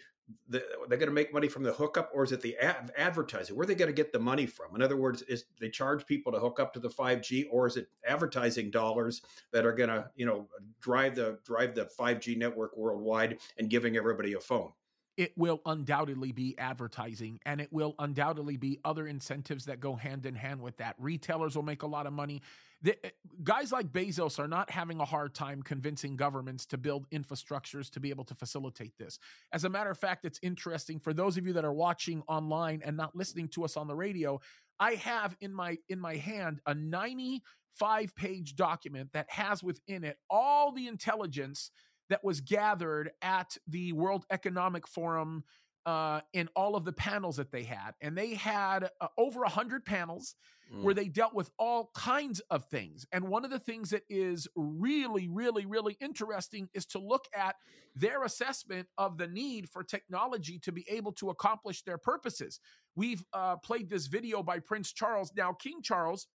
the, 0.49 0.63
they're 0.87 0.97
going 0.97 1.09
to 1.09 1.13
make 1.13 1.33
money 1.33 1.47
from 1.47 1.61
the 1.61 1.73
hookup 1.73 2.09
or 2.13 2.23
is 2.23 2.31
it 2.31 2.41
the 2.41 2.55
ad- 2.57 2.91
advertising 2.97 3.55
where 3.55 3.63
are 3.63 3.67
they 3.67 3.75
going 3.75 3.89
to 3.89 3.93
get 3.93 4.13
the 4.13 4.19
money 4.19 4.45
from 4.45 4.73
in 4.75 4.81
other 4.81 4.95
words 4.95 5.23
is 5.23 5.45
they 5.59 5.69
charge 5.69 6.05
people 6.05 6.31
to 6.31 6.39
hook 6.39 6.57
up 6.57 6.73
to 6.73 6.79
the 6.79 6.89
5g 6.89 7.47
or 7.51 7.67
is 7.67 7.75
it 7.75 7.89
advertising 8.07 8.71
dollars 8.71 9.21
that 9.51 9.65
are 9.65 9.73
going 9.73 9.89
to 9.89 10.09
you 10.15 10.25
know 10.25 10.47
drive 10.79 11.15
the 11.15 11.37
drive 11.43 11.75
the 11.75 11.89
5g 11.99 12.37
network 12.37 12.77
worldwide 12.77 13.39
and 13.57 13.69
giving 13.69 13.97
everybody 13.97 14.33
a 14.33 14.39
phone 14.39 14.71
it 15.17 15.37
will 15.37 15.61
undoubtedly 15.65 16.31
be 16.31 16.57
advertising 16.57 17.39
and 17.45 17.59
it 17.59 17.71
will 17.71 17.95
undoubtedly 17.99 18.57
be 18.57 18.79
other 18.85 19.07
incentives 19.07 19.65
that 19.65 19.79
go 19.79 19.95
hand 19.95 20.25
in 20.25 20.35
hand 20.35 20.61
with 20.61 20.77
that. 20.77 20.95
Retailers 20.97 21.55
will 21.55 21.63
make 21.63 21.83
a 21.83 21.87
lot 21.87 22.07
of 22.07 22.13
money. 22.13 22.41
The, 22.81 23.05
eh, 23.05 23.09
guys 23.43 23.71
like 23.71 23.91
Bezos 23.91 24.39
are 24.39 24.47
not 24.47 24.71
having 24.71 24.99
a 24.99 25.05
hard 25.05 25.35
time 25.35 25.61
convincing 25.61 26.15
governments 26.15 26.65
to 26.67 26.77
build 26.77 27.09
infrastructures 27.11 27.91
to 27.91 27.99
be 27.99 28.09
able 28.09 28.23
to 28.25 28.35
facilitate 28.35 28.97
this. 28.97 29.19
As 29.51 29.65
a 29.65 29.69
matter 29.69 29.91
of 29.91 29.97
fact, 29.97 30.25
it's 30.25 30.39
interesting 30.41 30.99
for 30.99 31.13
those 31.13 31.37
of 31.37 31.45
you 31.45 31.53
that 31.53 31.65
are 31.65 31.73
watching 31.73 32.23
online 32.27 32.81
and 32.83 32.97
not 32.97 33.15
listening 33.15 33.49
to 33.49 33.65
us 33.65 33.77
on 33.77 33.87
the 33.87 33.95
radio. 33.95 34.39
I 34.79 34.93
have 34.95 35.35
in 35.41 35.53
my 35.53 35.77
in 35.89 35.99
my 35.99 36.15
hand 36.15 36.59
a 36.65 36.73
95 36.73 38.15
page 38.15 38.55
document 38.55 39.11
that 39.13 39.29
has 39.29 39.61
within 39.61 40.03
it 40.03 40.17
all 40.29 40.71
the 40.71 40.87
intelligence 40.87 41.69
that 42.11 42.23
was 42.23 42.41
gathered 42.41 43.11
at 43.21 43.57
the 43.67 43.93
World 43.93 44.25
Economic 44.29 44.87
Forum 44.87 45.43
uh, 45.85 46.19
in 46.33 46.49
all 46.55 46.75
of 46.75 46.85
the 46.85 46.91
panels 46.91 47.37
that 47.37 47.51
they 47.51 47.63
had. 47.63 47.91
And 48.01 48.17
they 48.17 48.35
had 48.35 48.89
uh, 48.99 49.07
over 49.17 49.39
100 49.41 49.85
panels 49.85 50.35
mm. 50.71 50.83
where 50.83 50.93
they 50.93 51.07
dealt 51.07 51.33
with 51.33 51.49
all 51.57 51.89
kinds 51.95 52.41
of 52.51 52.65
things. 52.65 53.05
And 53.11 53.29
one 53.29 53.45
of 53.45 53.51
the 53.51 53.59
things 53.59 53.91
that 53.91 54.03
is 54.09 54.47
really, 54.55 55.27
really, 55.29 55.65
really 55.65 55.97
interesting 56.01 56.69
is 56.73 56.85
to 56.87 56.99
look 56.99 57.25
at 57.33 57.55
their 57.95 58.23
assessment 58.23 58.87
of 58.97 59.17
the 59.17 59.27
need 59.27 59.69
for 59.69 59.81
technology 59.81 60.59
to 60.59 60.71
be 60.71 60.85
able 60.89 61.13
to 61.13 61.29
accomplish 61.29 61.81
their 61.83 61.97
purposes. 61.97 62.59
We've 62.95 63.23
uh, 63.33 63.55
played 63.57 63.89
this 63.89 64.07
video 64.07 64.43
by 64.43 64.59
Prince 64.59 64.91
Charles. 64.91 65.31
Now, 65.35 65.53
King 65.53 65.81
Charles, 65.81 66.27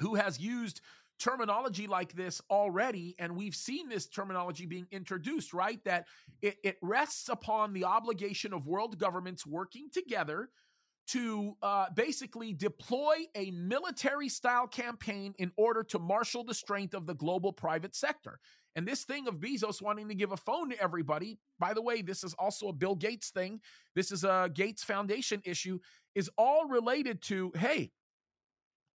who 0.00 0.14
has 0.14 0.40
used 0.40 0.80
terminology 1.18 1.86
like 1.86 2.12
this 2.12 2.40
already, 2.50 3.14
and 3.18 3.36
we've 3.36 3.54
seen 3.54 3.88
this 3.88 4.06
terminology 4.06 4.66
being 4.66 4.86
introduced, 4.90 5.54
right? 5.54 5.82
That 5.84 6.06
it, 6.42 6.56
it 6.62 6.76
rests 6.82 7.28
upon 7.28 7.72
the 7.72 7.84
obligation 7.84 8.52
of 8.52 8.66
world 8.66 8.98
governments 8.98 9.46
working 9.46 9.88
together 9.92 10.50
to 11.06 11.54
uh, 11.62 11.86
basically 11.94 12.52
deploy 12.52 13.16
a 13.34 13.50
military 13.50 14.28
style 14.28 14.66
campaign 14.66 15.34
in 15.38 15.52
order 15.56 15.82
to 15.82 15.98
marshal 15.98 16.44
the 16.44 16.54
strength 16.54 16.94
of 16.94 17.06
the 17.06 17.14
global 17.14 17.52
private 17.52 17.94
sector. 17.94 18.38
And 18.76 18.88
this 18.88 19.04
thing 19.04 19.28
of 19.28 19.36
Bezos 19.36 19.80
wanting 19.80 20.08
to 20.08 20.14
give 20.14 20.32
a 20.32 20.36
phone 20.36 20.70
to 20.70 20.80
everybody, 20.80 21.38
by 21.58 21.74
the 21.74 21.82
way, 21.82 22.02
this 22.02 22.24
is 22.24 22.34
also 22.34 22.68
a 22.68 22.72
Bill 22.72 22.96
Gates 22.96 23.30
thing. 23.30 23.60
This 23.94 24.10
is 24.10 24.24
a 24.24 24.50
Gates 24.52 24.82
Foundation 24.82 25.42
issue, 25.44 25.78
is 26.14 26.30
all 26.36 26.66
related 26.66 27.22
to 27.22 27.52
hey, 27.56 27.92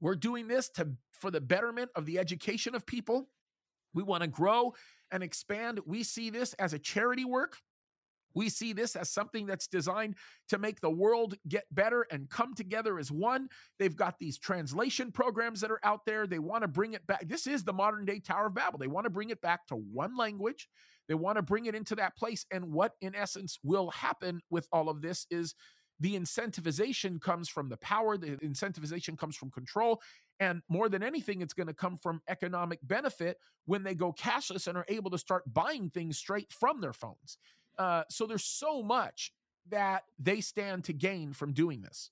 we're 0.01 0.17
doing 0.17 0.49
this 0.49 0.69
to 0.71 0.91
for 1.13 1.31
the 1.31 1.41
betterment 1.41 1.91
of 1.95 2.07
the 2.07 2.19
education 2.19 2.75
of 2.75 2.87
people. 2.87 3.29
We 3.95 4.03
want 4.03 4.23
to 4.23 4.29
grow 4.29 4.75
and 5.11 5.23
expand. 5.23 5.81
We 5.87 6.03
see 6.03 6.31
this 6.31 6.55
as 6.55 6.73
a 6.73 6.79
charity 6.79 7.25
work. 7.25 7.57
We 8.35 8.51
see 8.51 8.73
this 8.73 8.95
as 8.95 9.11
something 9.11 9.47
that's 9.47 9.67
designed 9.67 10.15
to 10.51 10.59
make 10.59 10.81
the 10.81 10.91
world 10.91 11.35
get 11.49 11.65
better 11.73 12.07
and 12.11 12.29
come 12.29 12.55
together 12.55 12.99
as 12.99 13.11
one. 13.11 13.49
They've 13.79 13.97
got 13.97 14.19
these 14.19 14.39
translation 14.39 15.11
programs 15.11 15.61
that 15.63 15.71
are 15.71 15.81
out 15.83 16.07
there. 16.07 16.27
They 16.27 16.39
want 16.39 16.63
to 16.63 16.69
bring 16.69 16.93
it 16.93 17.05
back. 17.07 17.27
This 17.27 17.47
is 17.47 17.65
the 17.65 17.73
modern 17.73 18.05
day 18.05 18.21
Tower 18.21 18.47
of 18.47 18.55
Babel. 18.55 18.79
They 18.79 18.87
want 18.87 19.05
to 19.05 19.11
bring 19.11 19.31
it 19.31 19.41
back 19.41 19.67
to 19.69 19.75
one 19.75 20.17
language. 20.17 20.69
They 21.09 21.15
want 21.15 21.37
to 21.37 21.43
bring 21.43 21.67
it 21.67 21.75
into 21.75 21.97
that 21.97 22.17
place. 22.17 22.45
And 22.53 22.73
what, 22.73 22.93
in 23.01 23.15
essence, 23.15 23.59
will 23.65 23.91
happen 23.91 24.41
with 24.51 24.69
all 24.71 24.91
of 24.91 25.01
this 25.01 25.27
is 25.31 25.55
the 26.01 26.19
incentivization 26.19 27.21
comes 27.21 27.49
from 27.49 27.69
the 27.69 27.77
power, 27.79 28.17
the 28.17 28.37
incentivization 28.39 29.19
comes 29.19 29.37
from 29.37 29.51
control. 29.51 30.01
And 30.41 30.63
more 30.69 30.89
than 30.89 31.03
anything, 31.03 31.41
it's 31.41 31.55
going 31.55 31.67
to 31.67 31.75
come 31.75 31.97
from 31.97 32.23
economic 32.29 32.79
benefit 32.85 33.39
when 33.67 33.83
they 33.83 33.95
go 33.95 34.13
cashless 34.13 34.69
and 34.69 34.79
are 34.79 34.87
able 34.89 35.11
to 35.11 35.19
start 35.19 35.43
buying 35.53 35.91
things 35.91 36.17
straight 36.17 36.53
from 36.53 36.81
their 36.81 36.93
phones. 36.93 37.39
Uh, 37.79 38.05
so 38.09 38.27
there's 38.27 38.45
so 38.45 38.83
much 38.83 39.33
that 39.69 40.05
they 40.19 40.41
stand 40.41 40.85
to 40.85 40.93
gain 40.93 41.33
from 41.33 41.53
doing 41.53 41.83
this. 41.83 42.11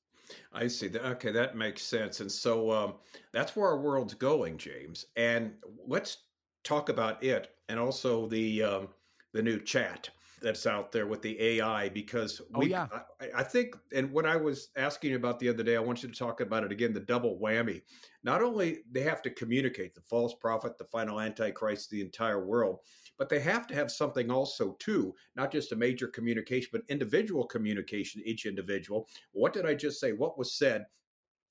I 0.53 0.67
see. 0.67 0.91
Okay, 0.95 1.31
that 1.31 1.57
makes 1.57 1.83
sense. 1.83 2.21
And 2.21 2.31
so 2.31 2.71
um, 2.71 2.95
that's 3.33 3.55
where 3.55 3.69
our 3.69 3.79
world's 3.79 4.15
going, 4.15 4.59
James. 4.59 5.07
And 5.17 5.53
let's 5.87 6.19
talk 6.65 6.89
about 6.89 7.23
it 7.23 7.51
and 7.69 7.79
also 7.79 8.27
the 8.27 8.63
um, 8.63 8.89
the 9.33 9.43
new 9.43 9.61
chat 9.61 10.11
that's 10.43 10.67
out 10.67 10.93
there 10.93 11.07
with 11.07 11.23
the 11.23 11.41
AI 11.41 11.89
because 11.89 12.41
oh, 12.55 12.61
we, 12.61 12.67
oh, 12.67 12.69
yeah. 12.69 13.01
I, 13.21 13.41
I, 13.41 13.43
think, 13.43 13.77
and 13.95 14.11
what 14.11 14.27
I 14.27 14.37
was 14.37 14.69
asking 14.77 15.11
you 15.11 15.17
about 15.17 15.39
the 15.39 15.49
other 15.49 15.63
day, 15.63 15.77
I 15.77 15.81
want 15.81 16.03
you 16.03 16.09
to 16.09 16.15
talk 16.15 16.41
about 16.41 16.65
it 16.65 16.73
again 16.73 16.93
the 16.93 17.01
double 17.01 17.39
whammy. 17.43 17.83
Not 18.23 18.43
only 18.43 18.81
they 18.91 19.03
have 19.03 19.23
to 19.23 19.31
communicate 19.31 19.95
the 19.95 20.01
false 20.03 20.35
prophet, 20.35 20.79
the 20.79 20.85
final 20.85 21.21
antichrist, 21.21 21.91
the 21.91 22.01
entire 22.01 22.45
world, 22.45 22.81
but 23.19 23.29
they 23.29 23.41
have 23.41 23.67
to 23.69 23.75
have 23.75 23.91
something 23.91 24.31
also 24.31 24.77
too, 24.79 25.15
not 25.37 25.51
just 25.51 25.73
a 25.73 25.77
major 25.77 26.09
communication, 26.09 26.69
but 26.73 26.83
individual 26.89 27.45
communication, 27.47 28.23
each 28.25 28.47
individual. 28.47 29.09
What 29.33 29.53
did 29.53 29.65
I 29.65 29.75
just 29.75 30.01
say? 30.01 30.13
What 30.13 30.39
was 30.39 30.53
said? 30.59 30.85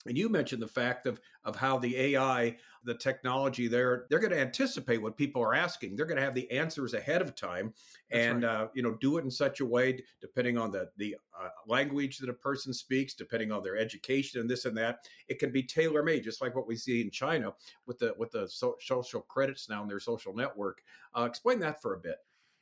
And 0.05 0.17
you 0.17 0.29
mentioned 0.29 0.61
the 0.61 0.67
fact 0.67 1.07
of 1.07 1.19
of 1.43 1.55
how 1.55 1.77
the 1.77 1.95
AI, 1.97 2.55
the 2.83 2.95
technology 2.95 3.67
there, 3.67 4.05
they're 4.09 4.19
going 4.19 4.31
to 4.31 4.39
anticipate 4.39 5.01
what 5.01 5.17
people 5.17 5.41
are 5.41 5.53
asking. 5.53 5.95
They're 5.95 6.05
going 6.05 6.17
to 6.17 6.23
have 6.23 6.35
the 6.35 6.49
answers 6.51 6.93
ahead 6.93 7.21
of 7.21 7.35
time, 7.35 7.73
That's 8.09 8.25
and 8.25 8.43
right. 8.43 8.51
uh, 8.51 8.67
you 8.73 8.83
know, 8.83 8.97
do 9.01 9.17
it 9.17 9.23
in 9.23 9.31
such 9.31 9.59
a 9.59 9.65
way, 9.65 10.03
depending 10.21 10.57
on 10.57 10.71
the 10.71 10.89
the 10.97 11.15
uh, 11.39 11.49
language 11.67 12.17
that 12.19 12.29
a 12.29 12.33
person 12.33 12.73
speaks, 12.73 13.13
depending 13.13 13.51
on 13.51 13.63
their 13.63 13.77
education 13.77 14.41
and 14.41 14.49
this 14.49 14.65
and 14.65 14.77
that. 14.77 15.07
It 15.27 15.39
can 15.39 15.51
be 15.51 15.63
tailor 15.63 16.03
made, 16.03 16.23
just 16.23 16.41
like 16.41 16.55
what 16.55 16.67
we 16.67 16.75
see 16.75 17.01
in 17.01 17.11
China 17.11 17.53
with 17.85 17.99
the 17.99 18.13
with 18.17 18.31
the 18.31 18.47
so- 18.47 18.77
social 18.79 19.21
credits 19.21 19.69
now 19.69 19.81
in 19.81 19.87
their 19.87 19.99
social 19.99 20.33
network. 20.33 20.81
Uh, 21.15 21.23
explain 21.23 21.59
that 21.59 21.81
for 21.81 21.95
a 21.95 21.99
bit. 21.99 22.17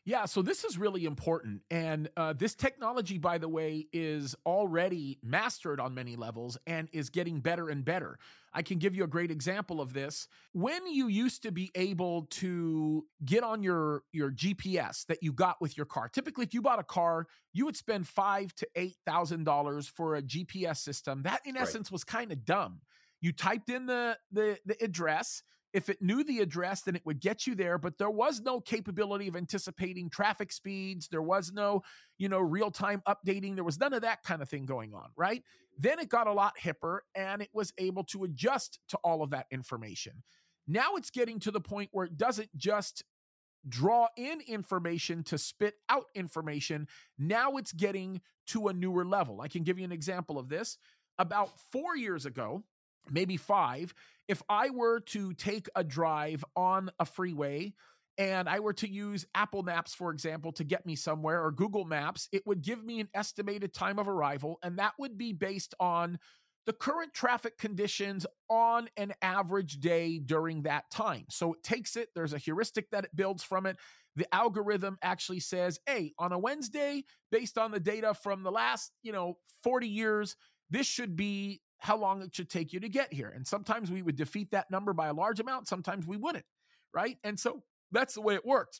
Yeah, 0.05 0.25
so 0.25 0.41
this 0.41 0.65
is 0.65 0.77
really 0.77 1.05
important. 1.05 1.61
And 1.71 2.09
uh, 2.17 2.33
this 2.33 2.55
technology, 2.55 3.17
by 3.17 3.37
the 3.37 3.47
way, 3.47 3.87
is 3.93 4.35
already 4.45 5.17
mastered 5.23 5.79
on 5.79 5.93
many 5.93 6.17
levels 6.17 6.57
and 6.67 6.89
is 6.91 7.09
getting 7.09 7.39
better 7.39 7.69
and 7.69 7.85
better. 7.85 8.19
I 8.53 8.63
can 8.63 8.79
give 8.79 8.95
you 8.95 9.05
a 9.05 9.07
great 9.07 9.31
example 9.31 9.79
of 9.79 9.93
this. 9.93 10.27
When 10.51 10.85
you 10.87 11.07
used 11.07 11.41
to 11.43 11.51
be 11.51 11.71
able 11.73 12.23
to 12.31 13.05
get 13.23 13.43
on 13.43 13.63
your, 13.63 14.03
your 14.11 14.29
GPS 14.29 15.05
that 15.05 15.23
you 15.23 15.31
got 15.31 15.61
with 15.61 15.77
your 15.77 15.85
car, 15.85 16.09
typically 16.09 16.43
if 16.43 16.53
you 16.53 16.61
bought 16.61 16.79
a 16.79 16.83
car, 16.83 17.25
you 17.53 17.63
would 17.65 17.77
spend 17.77 18.05
five 18.05 18.53
to 18.55 18.67
eight 18.75 18.97
thousand 19.05 19.45
dollars 19.45 19.87
for 19.87 20.15
a 20.15 20.21
GPS 20.21 20.77
system. 20.77 21.23
That 21.23 21.41
in 21.45 21.55
essence 21.55 21.89
was 21.91 22.03
kind 22.03 22.31
of 22.33 22.43
dumb. 22.43 22.81
You 23.21 23.31
typed 23.31 23.69
in 23.69 23.85
the, 23.85 24.17
the 24.33 24.59
the 24.65 24.75
address, 24.83 25.43
if 25.73 25.89
it 25.89 26.01
knew 26.01 26.23
the 26.23 26.39
address, 26.39 26.81
then 26.81 26.95
it 26.95 27.05
would 27.05 27.19
get 27.19 27.47
you 27.47 27.55
there, 27.55 27.77
but 27.77 27.97
there 27.97 28.09
was 28.09 28.41
no 28.41 28.61
capability 28.61 29.27
of 29.27 29.35
anticipating 29.35 30.09
traffic 30.09 30.51
speeds. 30.51 31.07
There 31.07 31.21
was 31.21 31.51
no, 31.51 31.81
you 32.17 32.29
know, 32.29 32.39
real 32.39 32.71
time 32.71 33.01
updating. 33.07 33.55
There 33.55 33.63
was 33.63 33.79
none 33.79 33.93
of 33.93 34.03
that 34.03 34.23
kind 34.23 34.41
of 34.41 34.49
thing 34.49 34.65
going 34.65 34.93
on, 34.93 35.09
right? 35.17 35.43
Then 35.77 35.99
it 35.99 36.09
got 36.09 36.27
a 36.27 36.33
lot 36.33 36.53
hipper 36.61 36.99
and 37.15 37.41
it 37.41 37.49
was 37.53 37.73
able 37.77 38.03
to 38.05 38.23
adjust 38.23 38.79
to 38.89 38.97
all 39.03 39.23
of 39.23 39.31
that 39.31 39.47
information. 39.51 40.23
Now 40.67 40.95
it's 40.95 41.09
getting 41.09 41.39
to 41.39 41.51
the 41.51 41.59
point 41.59 41.89
where 41.91 42.05
it 42.05 42.17
doesn't 42.17 42.55
just 42.55 43.03
draw 43.67 44.07
in 44.17 44.41
information 44.47 45.23
to 45.23 45.37
spit 45.37 45.75
out 45.89 46.05
information. 46.15 46.87
Now 47.17 47.57
it's 47.57 47.71
getting 47.71 48.21
to 48.47 48.67
a 48.67 48.73
newer 48.73 49.05
level. 49.05 49.41
I 49.41 49.47
can 49.47 49.63
give 49.63 49.79
you 49.79 49.85
an 49.85 49.91
example 49.91 50.37
of 50.37 50.49
this. 50.49 50.77
About 51.17 51.49
four 51.71 51.95
years 51.95 52.25
ago, 52.25 52.63
maybe 53.09 53.37
five, 53.37 53.93
if 54.27 54.41
I 54.49 54.69
were 54.69 54.99
to 54.99 55.33
take 55.33 55.67
a 55.75 55.83
drive 55.83 56.43
on 56.55 56.89
a 56.99 57.05
freeway 57.05 57.73
and 58.17 58.47
I 58.47 58.59
were 58.59 58.73
to 58.73 58.89
use 58.89 59.25
Apple 59.33 59.63
Maps, 59.63 59.93
for 59.93 60.11
example, 60.11 60.51
to 60.53 60.63
get 60.63 60.85
me 60.85 60.95
somewhere 60.95 61.43
or 61.43 61.51
Google 61.51 61.85
Maps, 61.85 62.29
it 62.31 62.45
would 62.45 62.61
give 62.61 62.83
me 62.83 62.99
an 62.99 63.09
estimated 63.13 63.73
time 63.73 63.97
of 63.99 64.07
arrival. 64.07 64.59
And 64.63 64.77
that 64.77 64.93
would 64.99 65.17
be 65.17 65.33
based 65.33 65.73
on 65.79 66.19
the 66.65 66.73
current 66.73 67.13
traffic 67.13 67.57
conditions 67.57 68.25
on 68.49 68.87
an 68.95 69.13
average 69.21 69.79
day 69.79 70.19
during 70.19 70.61
that 70.63 70.89
time. 70.91 71.25
So 71.29 71.53
it 71.53 71.63
takes 71.63 71.95
it, 71.95 72.09
there's 72.15 72.33
a 72.33 72.37
heuristic 72.37 72.89
that 72.91 73.03
it 73.03 73.15
builds 73.15 73.43
from 73.43 73.65
it. 73.65 73.77
The 74.15 74.33
algorithm 74.33 74.97
actually 75.01 75.39
says, 75.39 75.79
hey, 75.87 76.13
on 76.19 76.31
a 76.31 76.39
Wednesday, 76.39 77.03
based 77.31 77.57
on 77.57 77.71
the 77.71 77.79
data 77.79 78.13
from 78.13 78.43
the 78.43 78.51
last, 78.51 78.91
you 79.01 79.11
know, 79.11 79.37
40 79.63 79.87
years, 79.87 80.35
this 80.69 80.87
should 80.87 81.15
be 81.15 81.61
how 81.83 81.97
long 81.97 82.21
it 82.21 82.33
should 82.33 82.49
take 82.49 82.71
you 82.71 82.79
to 82.79 82.87
get 82.87 83.11
here. 83.11 83.29
And 83.35 83.45
sometimes 83.45 83.91
we 83.91 84.01
would 84.01 84.15
defeat 84.15 84.51
that 84.51 84.71
number 84.71 84.93
by 84.93 85.07
a 85.07 85.13
large 85.13 85.41
amount, 85.41 85.67
sometimes 85.67 86.07
we 86.07 86.15
wouldn't, 86.15 86.45
right? 86.93 87.17
And 87.25 87.37
so 87.37 87.61
that's 87.91 88.13
the 88.13 88.21
way 88.21 88.35
it 88.35 88.45
works. 88.45 88.79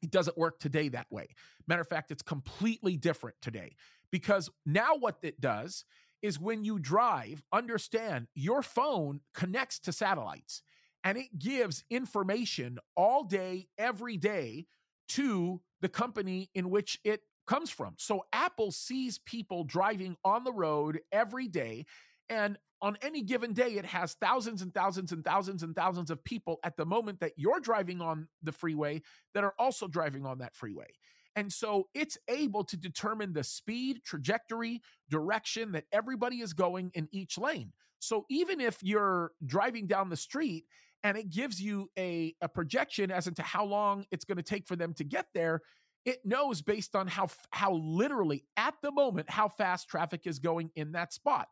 It 0.00 0.12
doesn't 0.12 0.38
work 0.38 0.60
today 0.60 0.88
that 0.90 1.08
way. 1.10 1.26
Matter 1.66 1.80
of 1.80 1.88
fact, 1.88 2.12
it's 2.12 2.22
completely 2.22 2.96
different 2.96 3.36
today 3.42 3.74
because 4.12 4.48
now 4.64 4.94
what 4.94 5.16
it 5.22 5.40
does 5.40 5.84
is 6.22 6.38
when 6.38 6.64
you 6.64 6.78
drive, 6.78 7.42
understand 7.52 8.28
your 8.36 8.62
phone 8.62 9.20
connects 9.34 9.80
to 9.80 9.92
satellites 9.92 10.62
and 11.02 11.18
it 11.18 11.36
gives 11.36 11.82
information 11.90 12.78
all 12.96 13.24
day, 13.24 13.66
every 13.76 14.16
day 14.16 14.66
to 15.08 15.60
the 15.80 15.88
company 15.88 16.48
in 16.54 16.70
which 16.70 16.98
it 17.02 17.22
comes 17.46 17.70
from. 17.70 17.94
So 17.98 18.24
Apple 18.32 18.70
sees 18.70 19.18
people 19.18 19.64
driving 19.64 20.16
on 20.24 20.44
the 20.44 20.52
road 20.52 21.00
every 21.12 21.48
day. 21.48 21.86
And 22.28 22.58
on 22.80 22.96
any 23.02 23.22
given 23.22 23.52
day, 23.52 23.72
it 23.72 23.86
has 23.86 24.14
thousands 24.14 24.62
and 24.62 24.72
thousands 24.74 25.12
and 25.12 25.24
thousands 25.24 25.62
and 25.62 25.74
thousands 25.74 26.10
of 26.10 26.22
people 26.24 26.58
at 26.64 26.76
the 26.76 26.84
moment 26.84 27.20
that 27.20 27.32
you're 27.36 27.60
driving 27.60 28.00
on 28.00 28.28
the 28.42 28.52
freeway 28.52 29.02
that 29.34 29.44
are 29.44 29.54
also 29.58 29.88
driving 29.88 30.26
on 30.26 30.38
that 30.38 30.54
freeway. 30.54 30.88
And 31.36 31.52
so 31.52 31.88
it's 31.94 32.16
able 32.28 32.64
to 32.64 32.76
determine 32.76 33.32
the 33.32 33.42
speed, 33.44 34.02
trajectory, 34.04 34.82
direction 35.10 35.72
that 35.72 35.84
everybody 35.92 36.40
is 36.40 36.52
going 36.52 36.90
in 36.94 37.08
each 37.10 37.38
lane. 37.38 37.72
So 37.98 38.24
even 38.28 38.60
if 38.60 38.82
you're 38.82 39.32
driving 39.44 39.86
down 39.86 40.10
the 40.10 40.16
street 40.16 40.64
and 41.02 41.16
it 41.16 41.30
gives 41.30 41.60
you 41.60 41.90
a, 41.98 42.34
a 42.40 42.48
projection 42.48 43.10
as 43.10 43.26
into 43.26 43.42
how 43.42 43.64
long 43.64 44.04
it's 44.10 44.24
going 44.24 44.36
to 44.36 44.42
take 44.42 44.66
for 44.66 44.76
them 44.76 44.94
to 44.94 45.04
get 45.04 45.26
there, 45.34 45.62
it 46.04 46.20
knows 46.24 46.62
based 46.62 46.94
on 46.94 47.06
how 47.06 47.28
how 47.50 47.72
literally 47.74 48.44
at 48.56 48.74
the 48.82 48.92
moment 48.92 49.30
how 49.30 49.48
fast 49.48 49.88
traffic 49.88 50.22
is 50.26 50.38
going 50.38 50.70
in 50.76 50.92
that 50.92 51.12
spot. 51.12 51.48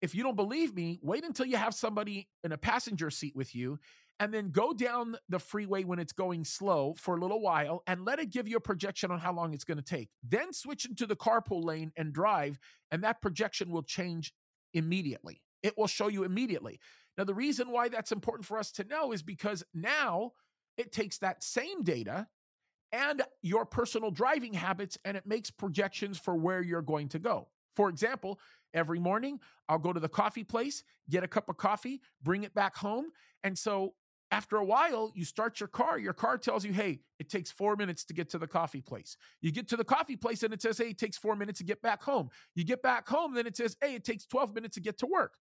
If 0.00 0.14
you 0.14 0.22
don't 0.22 0.36
believe 0.36 0.74
me, 0.74 1.00
wait 1.02 1.24
until 1.24 1.46
you 1.46 1.56
have 1.56 1.74
somebody 1.74 2.28
in 2.44 2.52
a 2.52 2.58
passenger 2.58 3.10
seat 3.10 3.34
with 3.34 3.54
you 3.54 3.80
and 4.20 4.32
then 4.32 4.50
go 4.50 4.72
down 4.72 5.16
the 5.28 5.38
freeway 5.38 5.84
when 5.84 5.98
it's 5.98 6.12
going 6.12 6.44
slow 6.44 6.94
for 6.98 7.16
a 7.16 7.20
little 7.20 7.40
while 7.40 7.82
and 7.86 8.04
let 8.04 8.18
it 8.18 8.30
give 8.30 8.48
you 8.48 8.56
a 8.56 8.60
projection 8.60 9.10
on 9.10 9.18
how 9.18 9.32
long 9.32 9.54
it's 9.54 9.64
going 9.64 9.78
to 9.78 9.84
take. 9.84 10.08
Then 10.22 10.52
switch 10.52 10.86
into 10.86 11.06
the 11.06 11.16
carpool 11.16 11.64
lane 11.64 11.92
and 11.96 12.12
drive, 12.12 12.58
and 12.90 13.02
that 13.04 13.22
projection 13.22 13.70
will 13.70 13.82
change 13.82 14.32
immediately. 14.74 15.42
It 15.62 15.76
will 15.76 15.86
show 15.86 16.08
you 16.08 16.24
immediately. 16.24 16.80
Now, 17.16 17.24
the 17.24 17.34
reason 17.34 17.70
why 17.70 17.88
that's 17.88 18.12
important 18.12 18.46
for 18.46 18.58
us 18.58 18.70
to 18.72 18.84
know 18.84 19.12
is 19.12 19.22
because 19.22 19.64
now 19.74 20.32
it 20.76 20.92
takes 20.92 21.18
that 21.18 21.42
same 21.42 21.82
data 21.82 22.28
and 22.92 23.22
your 23.42 23.64
personal 23.64 24.10
driving 24.10 24.54
habits, 24.54 24.98
and 25.04 25.16
it 25.16 25.26
makes 25.26 25.50
projections 25.50 26.18
for 26.18 26.36
where 26.36 26.62
you're 26.62 26.82
going 26.82 27.08
to 27.10 27.18
go. 27.18 27.48
For 27.76 27.88
example, 27.88 28.40
every 28.74 28.98
morning 28.98 29.40
I'll 29.68 29.78
go 29.78 29.92
to 29.92 30.00
the 30.00 30.08
coffee 30.08 30.44
place, 30.44 30.82
get 31.08 31.24
a 31.24 31.28
cup 31.28 31.48
of 31.48 31.56
coffee, 31.56 32.00
bring 32.22 32.42
it 32.42 32.54
back 32.54 32.76
home. 32.76 33.06
And 33.44 33.56
so 33.56 33.94
after 34.30 34.56
a 34.56 34.64
while, 34.64 35.10
you 35.14 35.24
start 35.24 35.60
your 35.60 35.68
car. 35.68 35.98
Your 35.98 36.12
car 36.12 36.36
tells 36.36 36.64
you, 36.64 36.72
hey, 36.72 37.00
it 37.18 37.30
takes 37.30 37.50
four 37.50 37.76
minutes 37.76 38.04
to 38.04 38.14
get 38.14 38.28
to 38.30 38.38
the 38.38 38.46
coffee 38.46 38.80
place. 38.80 39.16
You 39.40 39.52
get 39.52 39.68
to 39.68 39.76
the 39.76 39.84
coffee 39.84 40.16
place 40.16 40.42
and 40.42 40.52
it 40.52 40.60
says, 40.60 40.76
hey, 40.76 40.90
it 40.90 40.98
takes 40.98 41.16
four 41.16 41.34
minutes 41.34 41.58
to 41.58 41.64
get 41.64 41.80
back 41.80 42.02
home. 42.02 42.28
You 42.54 42.64
get 42.64 42.82
back 42.82 43.08
home, 43.08 43.34
then 43.34 43.46
it 43.46 43.56
says, 43.56 43.76
hey, 43.80 43.94
it 43.94 44.04
takes 44.04 44.26
12 44.26 44.54
minutes 44.54 44.74
to 44.74 44.80
get 44.80 44.98
to 44.98 45.06
work. 45.06 45.34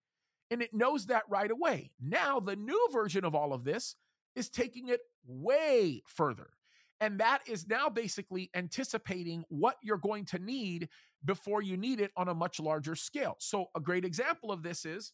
And 0.50 0.62
it 0.62 0.74
knows 0.74 1.08
that 1.08 1.24
right 1.28 1.52
away. 1.52 1.92
Now, 2.00 2.40
the 2.40 2.56
new 2.56 2.88
version 2.94 3.26
of 3.26 3.36
all 3.36 3.52
of 3.52 3.66
this 3.66 3.96
is 4.36 4.50
taking 4.50 4.88
it 4.88 5.02
way 5.26 6.02
further. 6.06 6.52
And 7.00 7.20
that 7.20 7.42
is 7.46 7.68
now 7.68 7.90
basically 7.90 8.50
anticipating 8.56 9.44
what 9.50 9.76
you're 9.82 9.98
going 9.98 10.26
to 10.26 10.40
need 10.40 10.90
before 11.26 11.62
you 11.62 11.78
need 11.78 12.00
it 12.00 12.12
on 12.16 12.28
a 12.28 12.34
much 12.34 12.60
larger 12.60 12.96
scale. 12.96 13.36
So, 13.40 13.68
a 13.76 13.80
great 13.80 14.06
example 14.06 14.52
of 14.52 14.64
this 14.64 14.86
is, 14.86 15.14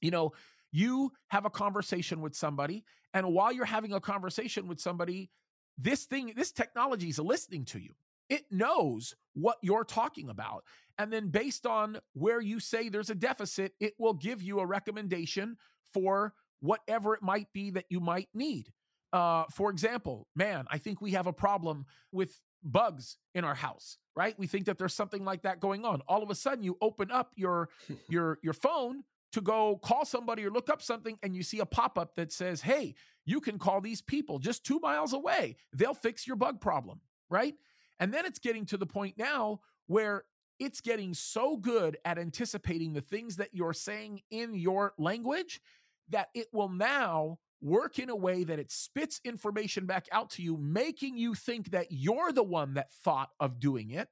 you 0.00 0.10
know, 0.10 0.32
you 0.70 1.12
have 1.28 1.46
a 1.46 1.50
conversation 1.50 2.20
with 2.20 2.34
somebody, 2.34 2.84
and 3.12 3.32
while 3.32 3.52
you're 3.52 3.64
having 3.64 3.92
a 3.92 4.00
conversation 4.00 4.66
with 4.66 4.80
somebody, 4.80 5.30
this 5.78 6.04
thing, 6.04 6.32
this 6.36 6.52
technology 6.52 7.08
is 7.08 7.18
listening 7.18 7.64
to 7.66 7.78
you. 7.78 7.94
It 8.28 8.44
knows 8.50 9.14
what 9.34 9.56
you're 9.62 9.84
talking 9.84 10.30
about. 10.30 10.64
And 10.98 11.12
then, 11.12 11.28
based 11.28 11.66
on 11.66 11.98
where 12.12 12.40
you 12.40 12.60
say 12.60 12.88
there's 12.88 13.10
a 13.10 13.14
deficit, 13.14 13.72
it 13.80 13.94
will 13.98 14.14
give 14.14 14.42
you 14.42 14.60
a 14.60 14.66
recommendation 14.66 15.56
for 15.92 16.34
whatever 16.60 17.14
it 17.14 17.22
might 17.22 17.52
be 17.52 17.70
that 17.70 17.86
you 17.88 18.00
might 18.00 18.28
need. 18.32 18.72
Uh, 19.14 19.44
for 19.52 19.70
example, 19.70 20.26
man, 20.34 20.66
I 20.70 20.78
think 20.78 21.00
we 21.00 21.12
have 21.12 21.28
a 21.28 21.32
problem 21.32 21.86
with 22.10 22.40
bugs 22.64 23.16
in 23.32 23.44
our 23.44 23.54
house, 23.54 23.96
right? 24.16 24.36
We 24.36 24.48
think 24.48 24.64
that 24.64 24.76
there's 24.76 24.92
something 24.92 25.24
like 25.24 25.42
that 25.42 25.60
going 25.60 25.84
on. 25.84 26.00
All 26.08 26.24
of 26.24 26.30
a 26.30 26.34
sudden, 26.34 26.64
you 26.64 26.76
open 26.80 27.12
up 27.12 27.30
your 27.36 27.68
your 28.08 28.40
your 28.42 28.54
phone 28.54 29.04
to 29.30 29.40
go 29.40 29.76
call 29.76 30.04
somebody 30.04 30.44
or 30.44 30.50
look 30.50 30.68
up 30.68 30.82
something, 30.82 31.16
and 31.22 31.36
you 31.36 31.44
see 31.44 31.60
a 31.60 31.66
pop 31.66 31.96
up 31.96 32.16
that 32.16 32.32
says, 32.32 32.62
"Hey, 32.62 32.96
you 33.24 33.40
can 33.40 33.56
call 33.56 33.80
these 33.80 34.02
people 34.02 34.40
just 34.40 34.64
two 34.64 34.80
miles 34.80 35.12
away. 35.12 35.58
They'll 35.72 35.94
fix 35.94 36.26
your 36.26 36.36
bug 36.36 36.60
problem," 36.60 37.00
right? 37.30 37.54
And 38.00 38.12
then 38.12 38.26
it's 38.26 38.40
getting 38.40 38.66
to 38.66 38.76
the 38.76 38.86
point 38.86 39.16
now 39.16 39.60
where 39.86 40.24
it's 40.58 40.80
getting 40.80 41.14
so 41.14 41.56
good 41.56 41.98
at 42.04 42.18
anticipating 42.18 42.94
the 42.94 43.00
things 43.00 43.36
that 43.36 43.50
you're 43.52 43.72
saying 43.74 44.22
in 44.32 44.56
your 44.56 44.92
language 44.98 45.60
that 46.08 46.30
it 46.34 46.48
will 46.52 46.68
now 46.68 47.38
work 47.64 47.98
in 47.98 48.10
a 48.10 48.16
way 48.16 48.44
that 48.44 48.58
it 48.58 48.70
spits 48.70 49.20
information 49.24 49.86
back 49.86 50.06
out 50.12 50.30
to 50.30 50.42
you, 50.42 50.56
making 50.56 51.16
you 51.16 51.34
think 51.34 51.70
that 51.70 51.86
you're 51.90 52.30
the 52.30 52.42
one 52.42 52.74
that 52.74 52.92
thought 52.92 53.30
of 53.40 53.58
doing 53.58 53.90
it 53.90 54.08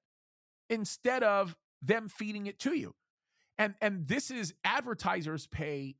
instead 0.70 1.22
of 1.22 1.54
them 1.82 2.08
feeding 2.08 2.46
it 2.46 2.58
to 2.58 2.72
you. 2.74 2.94
And 3.58 3.74
and 3.80 4.08
this 4.08 4.30
is 4.30 4.54
advertisers 4.64 5.46
pay 5.46 5.96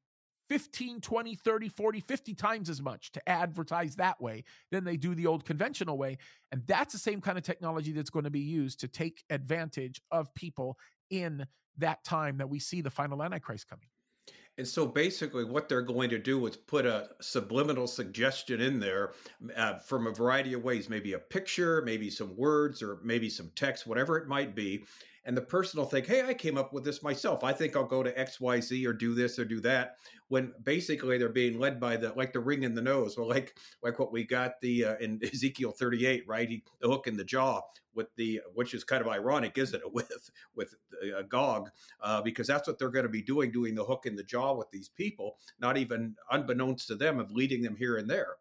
15, 0.49 1.01
20, 1.01 1.35
30, 1.35 1.69
40, 1.69 2.01
50 2.01 2.35
times 2.35 2.69
as 2.69 2.83
much 2.83 3.13
to 3.13 3.29
advertise 3.29 3.97
that 3.97 4.21
way 4.21 4.45
than 4.71 4.85
they 4.85 4.97
do 4.97 5.15
the 5.15 5.27
old 5.27 5.45
conventional 5.45 5.97
way. 5.97 6.19
And 6.51 6.63
that's 6.67 6.93
the 6.93 6.99
same 6.99 7.21
kind 7.21 7.39
of 7.39 7.45
technology 7.45 7.93
that's 7.93 8.11
going 8.11 8.25
to 8.25 8.31
be 8.31 8.41
used 8.41 8.81
to 8.81 8.89
take 8.89 9.25
advantage 9.31 10.01
of 10.11 10.35
people 10.35 10.79
in 11.11 11.47
that 11.79 12.05
time 12.05 12.39
that 12.39 12.51
we 12.51 12.59
see 12.59 12.81
the 12.81 12.91
final 12.91 13.23
Antichrist 13.23 13.69
coming. 13.69 13.89
And 14.59 14.69
so 14.69 14.87
basically, 14.87 15.45
what 15.45 15.69
they're 15.69 15.81
going 15.81 16.11
to 16.11 16.19
do 16.19 16.47
is 16.47 16.57
put 16.57 16.85
a 16.85 17.09
subliminal 17.21 17.87
suggestion 17.87 18.61
in 18.61 18.81
there 18.81 19.13
uh, 19.57 19.79
from 19.79 20.07
a 20.07 20.13
variety 20.13 20.53
of 20.53 20.63
ways 20.63 20.91
maybe 20.91 21.15
a 21.15 21.19
picture, 21.19 21.83
maybe 21.83 22.11
some 22.11 22.37
words, 22.37 22.83
or 22.83 22.99
maybe 23.03 23.31
some 23.31 23.51
text, 23.55 23.87
whatever 23.87 24.19
it 24.19 24.29
might 24.29 24.55
be. 24.55 24.85
And 25.25 25.37
the 25.37 25.43
person 25.43 25.79
will 25.79 25.87
think, 25.87 26.07
"Hey, 26.07 26.23
I 26.23 26.35
came 26.35 26.59
up 26.59 26.73
with 26.73 26.85
this 26.85 27.03
myself. 27.03 27.45
I 27.45 27.53
think 27.53 27.77
I'll 27.77 27.85
go 27.85 28.03
to 28.03 28.19
X, 28.19 28.41
Y, 28.41 28.61
Z, 28.61 28.87
or 28.87 28.93
do 28.93 29.15
this 29.15 29.39
or 29.39 29.45
do 29.45 29.61
that." 29.61 29.97
When 30.29 30.53
basically 30.63 31.19
they're 31.19 31.29
being 31.29 31.59
led 31.59 31.79
by 31.79 31.97
the 31.97 32.13
like 32.15 32.33
the 32.33 32.41
ring 32.41 32.63
in 32.65 32.75
the 32.75 32.83
nose, 32.83 33.17
or 33.17 33.27
like 33.27 33.57
like 33.83 33.99
what 33.99 34.13
we 34.13 34.25
got 34.25 34.61
the 34.61 34.85
uh, 34.85 34.97
in 34.97 35.21
Ezekiel 35.33 35.73
38, 35.73 36.25
right? 36.27 36.49
He, 36.49 36.65
the 36.81 36.89
hook 36.89 37.07
in 37.07 37.17
the 37.17 37.25
jaw 37.25 37.61
with 37.95 38.09
the 38.17 38.41
which 38.55 38.75
is 38.75 38.85
kind 38.85 39.03
of 39.03 39.09
ironic, 39.09 39.59
isn't 39.59 39.81
it? 39.81 39.93
With 39.93 40.31
with 40.55 40.75
uh, 41.17 41.23
Gog, 41.23 41.71
uh, 42.01 42.23
because 42.23 42.47
that's 42.47 42.67
what 42.67 42.79
they're 42.79 42.91
going 42.91 43.05
to 43.05 43.09
be 43.09 43.23
doing, 43.23 43.53
doing 43.53 43.75
the 43.75 43.85
hook 43.85 44.07
in 44.07 44.17
the 44.17 44.25
jaw 44.25 44.55
with 44.55 44.71
these 44.71 44.89
people, 44.89 45.37
not 45.61 45.77
even 45.77 46.17
unbeknownst 46.31 46.89
to 46.89 46.95
them, 46.95 47.21
of 47.21 47.31
leading 47.31 47.63
them 47.63 47.77
here 47.77 47.97
and 47.97 48.09
there. 48.09 48.37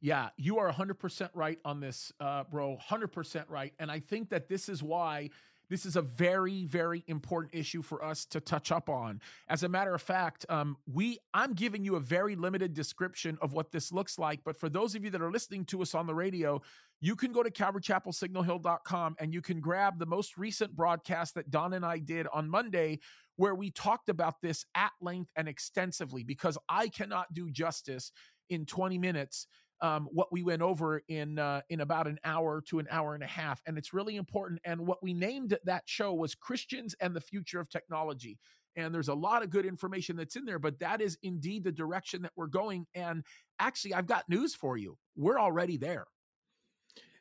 Yeah, 0.00 0.28
you 0.36 0.58
are 0.58 0.72
100% 0.72 1.30
right 1.34 1.58
on 1.64 1.80
this, 1.80 2.12
uh, 2.20 2.44
bro. 2.44 2.78
100% 2.88 3.44
right. 3.48 3.74
And 3.78 3.90
I 3.90 3.98
think 3.98 4.30
that 4.30 4.48
this 4.48 4.68
is 4.68 4.82
why 4.82 5.30
this 5.70 5.84
is 5.84 5.96
a 5.96 6.02
very, 6.02 6.64
very 6.64 7.04
important 7.06 7.54
issue 7.54 7.82
for 7.82 8.04
us 8.04 8.24
to 8.26 8.40
touch 8.40 8.72
up 8.72 8.88
on. 8.88 9.20
As 9.48 9.62
a 9.62 9.68
matter 9.68 9.94
of 9.94 10.02
fact, 10.02 10.46
um, 10.48 10.76
we 10.92 11.18
I'm 11.34 11.54
giving 11.54 11.84
you 11.84 11.96
a 11.96 12.00
very 12.00 12.36
limited 12.36 12.74
description 12.74 13.38
of 13.42 13.52
what 13.52 13.72
this 13.72 13.92
looks 13.92 14.18
like. 14.18 14.40
But 14.44 14.56
for 14.56 14.68
those 14.68 14.94
of 14.94 15.04
you 15.04 15.10
that 15.10 15.22
are 15.22 15.30
listening 15.30 15.64
to 15.66 15.82
us 15.82 15.94
on 15.94 16.06
the 16.06 16.14
radio, 16.14 16.62
you 17.00 17.14
can 17.14 17.32
go 17.32 17.42
to 17.42 17.50
calvarychapelsignalhill.com 17.50 19.16
and 19.20 19.32
you 19.32 19.40
can 19.40 19.60
grab 19.60 19.98
the 19.98 20.06
most 20.06 20.36
recent 20.36 20.74
broadcast 20.74 21.34
that 21.34 21.50
Don 21.50 21.74
and 21.74 21.84
I 21.84 21.98
did 21.98 22.26
on 22.32 22.48
Monday, 22.48 22.98
where 23.36 23.54
we 23.54 23.70
talked 23.70 24.08
about 24.08 24.40
this 24.42 24.64
at 24.74 24.90
length 25.00 25.30
and 25.36 25.48
extensively 25.48 26.24
because 26.24 26.58
I 26.68 26.88
cannot 26.88 27.32
do 27.32 27.50
justice 27.50 28.10
in 28.50 28.64
20 28.64 28.98
minutes 28.98 29.46
um, 29.80 30.08
what 30.10 30.32
we 30.32 30.42
went 30.42 30.62
over 30.62 31.02
in 31.08 31.38
uh, 31.38 31.62
in 31.68 31.80
about 31.80 32.06
an 32.06 32.18
hour 32.24 32.62
to 32.68 32.78
an 32.78 32.86
hour 32.90 33.14
and 33.14 33.22
a 33.22 33.28
half, 33.28 33.62
and 33.66 33.78
it's 33.78 33.92
really 33.92 34.16
important. 34.16 34.60
And 34.64 34.86
what 34.86 35.02
we 35.02 35.14
named 35.14 35.56
that 35.64 35.82
show 35.86 36.14
was 36.14 36.34
Christians 36.34 36.94
and 37.00 37.14
the 37.14 37.20
Future 37.20 37.60
of 37.60 37.68
Technology. 37.68 38.38
And 38.76 38.94
there's 38.94 39.08
a 39.08 39.14
lot 39.14 39.42
of 39.42 39.50
good 39.50 39.66
information 39.66 40.14
that's 40.16 40.36
in 40.36 40.44
there, 40.44 40.60
but 40.60 40.78
that 40.78 41.00
is 41.00 41.18
indeed 41.22 41.64
the 41.64 41.72
direction 41.72 42.22
that 42.22 42.32
we're 42.36 42.46
going. 42.46 42.86
And 42.94 43.24
actually, 43.58 43.94
I've 43.94 44.06
got 44.06 44.28
news 44.28 44.54
for 44.54 44.76
you. 44.76 44.96
We're 45.16 45.40
already 45.40 45.76
there. 45.76 46.06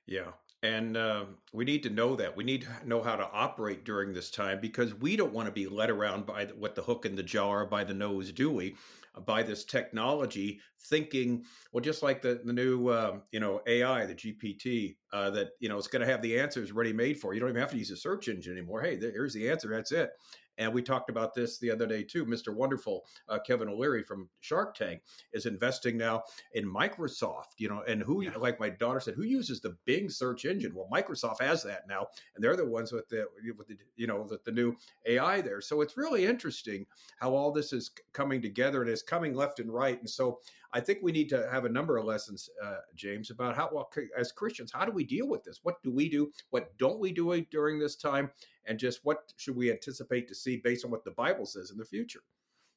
Yeah. 0.06 0.32
And 0.64 0.98
uh, 0.98 1.26
we 1.54 1.66
need 1.66 1.84
to 1.84 1.90
know 1.90 2.16
that. 2.16 2.36
We 2.36 2.44
need 2.44 2.64
to 2.64 2.88
know 2.88 3.02
how 3.04 3.16
to 3.16 3.30
operate 3.32 3.86
during 3.86 4.14
this 4.14 4.32
time 4.32 4.60
because 4.60 4.94
we 4.94 5.16
don't 5.16 5.34
want 5.34 5.48
to 5.48 5.52
be 5.52 5.68
led 5.68 5.90
around 5.90 6.26
by 6.26 6.46
what 6.46 6.76
the 6.76 6.82
hook 6.82 7.06
in 7.06 7.16
the 7.16 7.24
jar 7.24 7.66
by 7.66 7.84
the 7.84 7.94
nose, 7.94 8.32
do 8.32 8.52
we? 8.52 8.76
By 9.26 9.44
this 9.44 9.66
technology, 9.66 10.60
thinking, 10.90 11.44
well, 11.72 11.82
just 11.82 12.04
like 12.04 12.22
the 12.22 12.42
the 12.44 12.54
new 12.54 12.88
uh, 12.88 13.20
you 13.32 13.40
know 13.40 13.62
AI, 13.68 14.06
the 14.06 14.16
GPT, 14.16 14.98
uh, 15.14 15.30
that 15.32 15.50
you 15.60 15.70
know 15.70 15.78
it's 15.78 15.88
going 15.88 16.06
to 16.06 16.12
have 16.12 16.22
the 16.22 16.40
answers 16.40 16.72
ready 16.72 16.94
made 16.94 17.20
for 17.20 17.34
you. 17.34 17.36
You 17.36 17.40
don't 17.42 17.50
even 17.50 17.62
have 17.62 17.72
to 17.72 17.78
use 17.78 17.92
a 17.92 17.98
search 17.98 18.28
engine 18.28 18.54
anymore. 18.54 18.82
Hey, 18.82 18.98
here's 19.00 19.34
the 19.34 19.50
answer. 19.50 19.70
That's 19.70 19.92
it. 19.92 20.12
And 20.58 20.74
we 20.74 20.82
talked 20.82 21.10
about 21.10 21.34
this 21.34 21.58
the 21.58 21.72
other 21.72 21.86
day 21.86 22.04
too. 22.04 22.26
Mr. 22.26 22.54
Wonderful, 22.54 23.06
uh, 23.30 23.40
Kevin 23.40 23.70
O'Leary 23.70 24.04
from 24.04 24.30
Shark 24.40 24.76
Tank, 24.76 25.02
is 25.34 25.46
investing 25.46 25.98
now 25.98 26.24
in 26.54 26.66
Microsoft. 26.66 27.58
You 27.58 27.70
know, 27.70 27.84
and 27.88 28.02
who, 28.02 28.24
yeah. 28.24 28.32
like 28.38 28.60
my 28.60 28.70
daughter 28.70 29.00
said, 29.00 29.16
who 29.16 29.24
uses 29.24 29.62
the 29.62 29.78
Bing 29.86 30.10
search 30.10 30.46
engine? 30.46 30.74
Well, 30.74 30.90
Microsoft 30.92 31.42
has 31.42 31.64
that 31.64 31.88
now, 31.88 32.08
and 32.36 32.44
they're 32.44 32.56
the 32.56 32.66
ones 32.66 32.92
with 32.92 33.08
the 33.10 33.26
with 33.58 33.68
the 33.68 33.78
you 33.96 34.08
know 34.08 34.28
with 34.30 34.44
the 34.44 34.52
new 34.52 34.76
AI 35.06 35.42
there. 35.42 35.62
So 35.62 35.82
it's 35.82 35.98
really 35.98 36.26
interesting 36.26 36.86
how 37.20 37.34
all 37.34 37.52
this 37.52 37.74
is 37.74 37.92
coming 38.14 38.42
together 38.42 38.82
and 38.82 38.90
is 38.90 39.02
coming 39.02 39.34
left 39.34 39.60
and 39.60 39.72
right. 39.72 40.00
And 40.00 40.10
so 40.10 40.40
I 40.74 40.80
think 40.80 41.00
we 41.02 41.12
need 41.12 41.30
to 41.30 41.48
have 41.52 41.66
a 41.66 41.70
number 41.70 41.98
of 41.98 42.06
lessons, 42.06 42.50
uh, 42.64 42.78
James, 42.96 43.30
about 43.30 43.56
how, 43.56 43.70
well, 43.72 43.90
as 44.18 44.32
Christians, 44.32 44.72
how 44.74 44.86
do 44.86 44.92
we 44.92 45.04
deal 45.04 45.28
with 45.28 45.44
this? 45.44 45.60
What 45.64 45.82
do 45.84 45.92
we 45.92 46.10
do? 46.10 46.32
What 46.50 46.78
don't 46.78 47.00
we 47.00 47.12
do 47.12 47.42
during 47.52 47.80
this 47.80 47.96
time? 47.96 48.30
And 48.66 48.78
just 48.78 49.00
what 49.04 49.34
should 49.38 49.56
we 49.56 49.72
anticipate 49.72 50.28
to 50.28 50.36
see 50.36 50.58
based 50.58 50.86
on 50.86 50.92
what 50.92 51.04
the 51.04 51.12
Bible 51.12 51.46
says 51.46 51.72
in 51.72 51.78
the 51.78 51.86
future? 51.86 52.22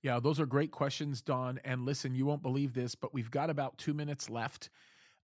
Yeah, 0.03 0.19
those 0.21 0.41
are 0.41 0.47
great 0.47 0.71
questions, 0.71 1.21
Don. 1.21 1.61
And 1.65 1.85
listen, 1.85 2.15
you 2.15 2.25
won't 2.25 2.43
believe 2.43 2.73
this, 2.73 2.95
but 2.95 3.13
we've 3.13 3.31
got 3.31 3.51
about 3.51 3.77
two 3.77 3.93
minutes 3.93 4.31
left. 4.31 4.71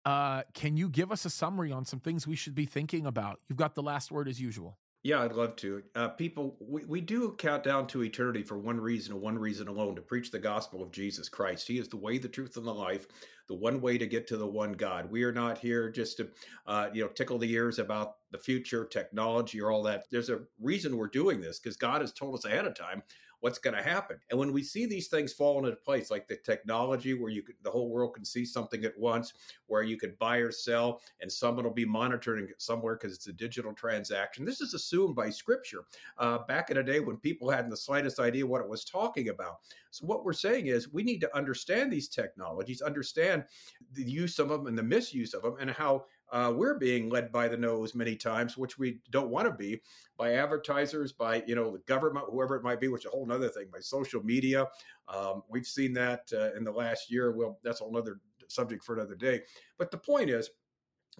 Uh, 0.04 0.42
can 0.54 0.76
you 0.76 0.88
give 0.88 1.10
us 1.10 1.24
a 1.24 1.30
summary 1.30 1.72
on 1.72 1.84
some 1.84 1.98
things 1.98 2.26
we 2.26 2.36
should 2.36 2.54
be 2.54 2.66
thinking 2.66 3.06
about? 3.06 3.40
You've 3.48 3.58
got 3.58 3.74
the 3.74 3.82
last 3.82 4.12
word 4.12 4.28
as 4.28 4.40
usual. 4.40 4.78
Yeah, 5.06 5.22
I'd 5.22 5.34
love 5.34 5.54
to. 5.56 5.84
Uh, 5.94 6.08
people, 6.08 6.56
we, 6.58 6.84
we 6.84 7.00
do 7.00 7.36
count 7.38 7.62
down 7.62 7.86
to 7.88 8.02
eternity 8.02 8.42
for 8.42 8.58
one 8.58 8.80
reason 8.80 9.12
and 9.12 9.22
one 9.22 9.38
reason 9.38 9.68
alone 9.68 9.94
to 9.94 10.02
preach 10.02 10.32
the 10.32 10.40
gospel 10.40 10.82
of 10.82 10.90
Jesus 10.90 11.28
Christ. 11.28 11.68
He 11.68 11.78
is 11.78 11.86
the 11.86 11.96
way, 11.96 12.18
the 12.18 12.26
truth, 12.26 12.56
and 12.56 12.66
the 12.66 12.74
life, 12.74 13.06
the 13.46 13.54
one 13.54 13.80
way 13.80 13.98
to 13.98 14.06
get 14.08 14.26
to 14.26 14.36
the 14.36 14.48
one 14.48 14.72
God. 14.72 15.08
We 15.08 15.22
are 15.22 15.30
not 15.30 15.58
here 15.58 15.90
just 15.90 16.16
to, 16.16 16.28
uh, 16.66 16.88
you 16.92 17.04
know, 17.04 17.08
tickle 17.10 17.38
the 17.38 17.52
ears 17.52 17.78
about 17.78 18.16
the 18.32 18.38
future, 18.38 18.84
technology, 18.84 19.60
or 19.60 19.70
all 19.70 19.84
that. 19.84 20.06
There's 20.10 20.28
a 20.28 20.40
reason 20.60 20.96
we're 20.96 21.06
doing 21.06 21.40
this 21.40 21.60
because 21.60 21.76
God 21.76 22.00
has 22.00 22.12
told 22.12 22.34
us 22.34 22.44
ahead 22.44 22.66
of 22.66 22.74
time 22.74 23.00
what's 23.46 23.60
going 23.60 23.76
to 23.76 23.82
happen. 23.82 24.18
And 24.28 24.40
when 24.40 24.52
we 24.52 24.64
see 24.64 24.86
these 24.86 25.06
things 25.06 25.32
fall 25.32 25.58
into 25.58 25.76
place, 25.76 26.10
like 26.10 26.26
the 26.26 26.34
technology 26.34 27.14
where 27.14 27.30
you 27.30 27.44
could, 27.44 27.54
the 27.62 27.70
whole 27.70 27.90
world 27.90 28.12
can 28.12 28.24
see 28.24 28.44
something 28.44 28.84
at 28.84 28.98
once, 28.98 29.34
where 29.68 29.84
you 29.84 29.96
could 29.96 30.18
buy 30.18 30.38
or 30.38 30.50
sell, 30.50 31.00
and 31.20 31.30
someone 31.30 31.64
will 31.64 31.70
be 31.72 31.84
monitoring 31.84 32.48
somewhere 32.58 32.96
because 32.96 33.14
it's 33.14 33.28
a 33.28 33.32
digital 33.32 33.72
transaction. 33.72 34.44
This 34.44 34.60
is 34.60 34.74
assumed 34.74 35.14
by 35.14 35.30
Scripture. 35.30 35.84
Uh, 36.18 36.38
back 36.48 36.70
in 36.70 36.78
a 36.78 36.82
day 36.82 36.98
when 36.98 37.18
people 37.18 37.48
hadn't 37.48 37.70
the 37.70 37.76
slightest 37.76 38.18
idea 38.18 38.44
what 38.44 38.62
it 38.62 38.68
was 38.68 38.84
talking 38.84 39.28
about. 39.28 39.58
So 39.92 40.06
what 40.06 40.24
we're 40.24 40.32
saying 40.32 40.66
is 40.66 40.92
we 40.92 41.04
need 41.04 41.20
to 41.20 41.36
understand 41.36 41.92
these 41.92 42.08
technologies, 42.08 42.82
understand 42.82 43.44
the 43.92 44.02
use 44.02 44.40
of 44.40 44.48
them 44.48 44.66
and 44.66 44.76
the 44.76 44.82
misuse 44.82 45.34
of 45.34 45.42
them, 45.42 45.54
and 45.60 45.70
how 45.70 46.06
uh, 46.32 46.52
we're 46.54 46.78
being 46.78 47.08
led 47.08 47.30
by 47.30 47.48
the 47.48 47.56
nose 47.56 47.94
many 47.94 48.16
times, 48.16 48.56
which 48.56 48.78
we 48.78 48.98
don't 49.10 49.30
want 49.30 49.46
to 49.46 49.52
be, 49.52 49.80
by 50.16 50.34
advertisers, 50.34 51.12
by 51.12 51.42
you 51.46 51.54
know 51.54 51.72
the 51.72 51.78
government, 51.86 52.26
whoever 52.30 52.56
it 52.56 52.62
might 52.62 52.80
be, 52.80 52.88
which 52.88 53.02
is 53.02 53.06
a 53.06 53.10
whole 53.10 53.30
other 53.30 53.48
thing, 53.48 53.66
by 53.72 53.80
social 53.80 54.22
media. 54.22 54.66
Um, 55.08 55.42
we've 55.48 55.66
seen 55.66 55.92
that 55.94 56.30
uh, 56.32 56.54
in 56.54 56.64
the 56.64 56.72
last 56.72 57.10
year. 57.10 57.32
Well, 57.32 57.58
that's 57.62 57.80
a 57.80 57.84
whole 57.84 57.96
other 57.96 58.20
subject 58.48 58.84
for 58.84 58.94
another 58.94 59.14
day. 59.14 59.42
But 59.78 59.90
the 59.90 59.98
point 59.98 60.30
is, 60.30 60.50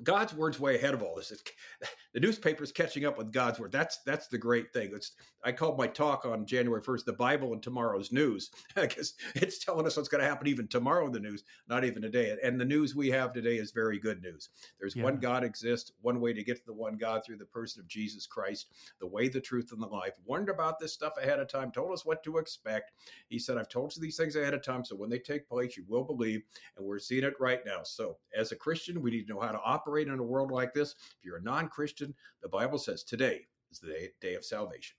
God's 0.03 0.35
word's 0.35 0.61
way 0.61 0.77
ahead 0.77 0.95
of 0.95 1.03
all 1.03 1.17
this. 1.17 1.31
It's, 1.31 1.43
the 2.15 2.21
newspaper's 2.21 2.73
catching 2.73 3.05
up 3.05 3.17
with 3.17 3.33
God's 3.33 3.59
word. 3.59 3.73
That's 3.73 3.99
that's 4.05 4.29
the 4.29 4.39
great 4.39 4.73
thing. 4.73 4.91
It's 4.95 5.13
I 5.45 5.53
called 5.53 5.79
my 5.79 5.87
talk 5.87 6.27
on 6.27 6.45
January 6.45 6.83
first, 6.83 7.07
the 7.07 7.13
Bible 7.13 7.53
and 7.53 7.63
tomorrow's 7.63 8.13
news, 8.13 8.51
because 8.75 9.15
it's 9.35 9.65
telling 9.65 9.87
us 9.87 9.97
what's 9.97 10.09
going 10.09 10.23
to 10.23 10.29
happen 10.29 10.49
even 10.49 10.67
tomorrow 10.69 11.07
in 11.07 11.13
the 11.13 11.21
news, 11.21 11.45
not 11.69 11.85
even 11.85 12.03
today. 12.03 12.37
And 12.43 12.61
the 12.61 12.65
news 12.65 12.95
we 12.95 13.11
have 13.11 13.33
today 13.33 13.57
is 13.57 13.71
very 13.71 13.99
good 13.99 14.23
news. 14.23 14.51
There's 14.79 14.97
yeah. 14.97 15.05
one 15.05 15.19
God 15.19 15.45
exists, 15.45 15.93
one 16.03 16.21
way 16.21 16.33
to 16.33 16.45
get 16.45 16.57
to 16.57 16.67
the 16.67 16.75
one 16.75 16.97
God 16.97 17.23
through 17.25 17.37
the 17.39 17.47
person 17.47 17.81
of 17.81 17.89
Jesus 17.89 18.27
Christ, 18.27 18.67
the 19.01 19.07
way, 19.07 19.29
the 19.29 19.41
truth, 19.41 19.71
and 19.73 19.81
the 19.81 19.87
life. 19.87 20.15
Warned 20.25 20.49
about 20.49 20.79
this 20.79 20.93
stuff 20.93 21.15
ahead 21.17 21.39
of 21.39 21.49
time, 21.49 21.71
told 21.71 21.93
us 21.93 22.05
what 22.05 22.23
to 22.25 22.39
expect. 22.39 22.93
He 23.29 23.39
said, 23.39 23.57
"I've 23.57 23.69
told 23.69 23.95
you 23.97 24.03
these 24.03 24.17
things 24.17 24.37
ahead 24.37 24.55
of 24.55 24.63
time, 24.63 24.85
so 24.85 24.97
when 24.97 25.11
they 25.11 25.19
take 25.19 25.49
place, 25.49 25.77
you 25.77 25.85
will 25.89 26.05
believe." 26.05 26.43
And 26.77 26.85
we're 26.85 26.99
seeing 26.99 27.25
it 27.25 27.35
right 27.41 27.65
now. 27.65 27.83
So 27.83 28.19
as 28.35 28.53
a 28.53 28.57
Christian, 28.57 29.01
we 29.01 29.11
need 29.11 29.27
to 29.27 29.35
know 29.35 29.41
how 29.41 29.53
to 29.53 29.61
operate 29.61 29.86
in 29.87 30.19
a 30.19 30.23
world 30.23 30.51
like 30.51 30.75
this. 30.75 30.93
If 31.19 31.25
you're 31.25 31.37
a 31.37 31.43
non-Christian 31.43 32.15
the 32.43 32.49
Bible 32.49 32.79
says 32.79 33.03
today 33.03 33.47
is 33.71 33.79
the 33.79 33.89
day, 33.89 34.09
day 34.21 34.35
of 34.35 34.45
salvation. 34.45 34.97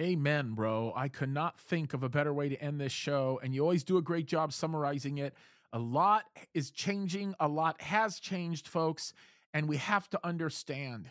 Amen, 0.00 0.52
bro. 0.52 0.92
I 0.94 1.08
could 1.08 1.30
not 1.30 1.58
think 1.58 1.94
of 1.94 2.02
a 2.02 2.08
better 2.08 2.34
way 2.34 2.50
to 2.50 2.62
end 2.62 2.80
this 2.80 2.92
show. 2.92 3.40
And 3.42 3.54
you 3.54 3.62
always 3.62 3.84
do 3.84 3.96
a 3.96 4.02
great 4.02 4.26
job 4.26 4.52
summarizing 4.52 5.18
it. 5.18 5.34
A 5.72 5.78
lot 5.78 6.24
is 6.52 6.70
changing, 6.70 7.34
a 7.40 7.48
lot 7.48 7.80
has 7.80 8.20
changed, 8.20 8.68
folks. 8.68 9.14
And 9.54 9.68
we 9.68 9.78
have 9.78 10.10
to 10.10 10.20
understand 10.22 11.10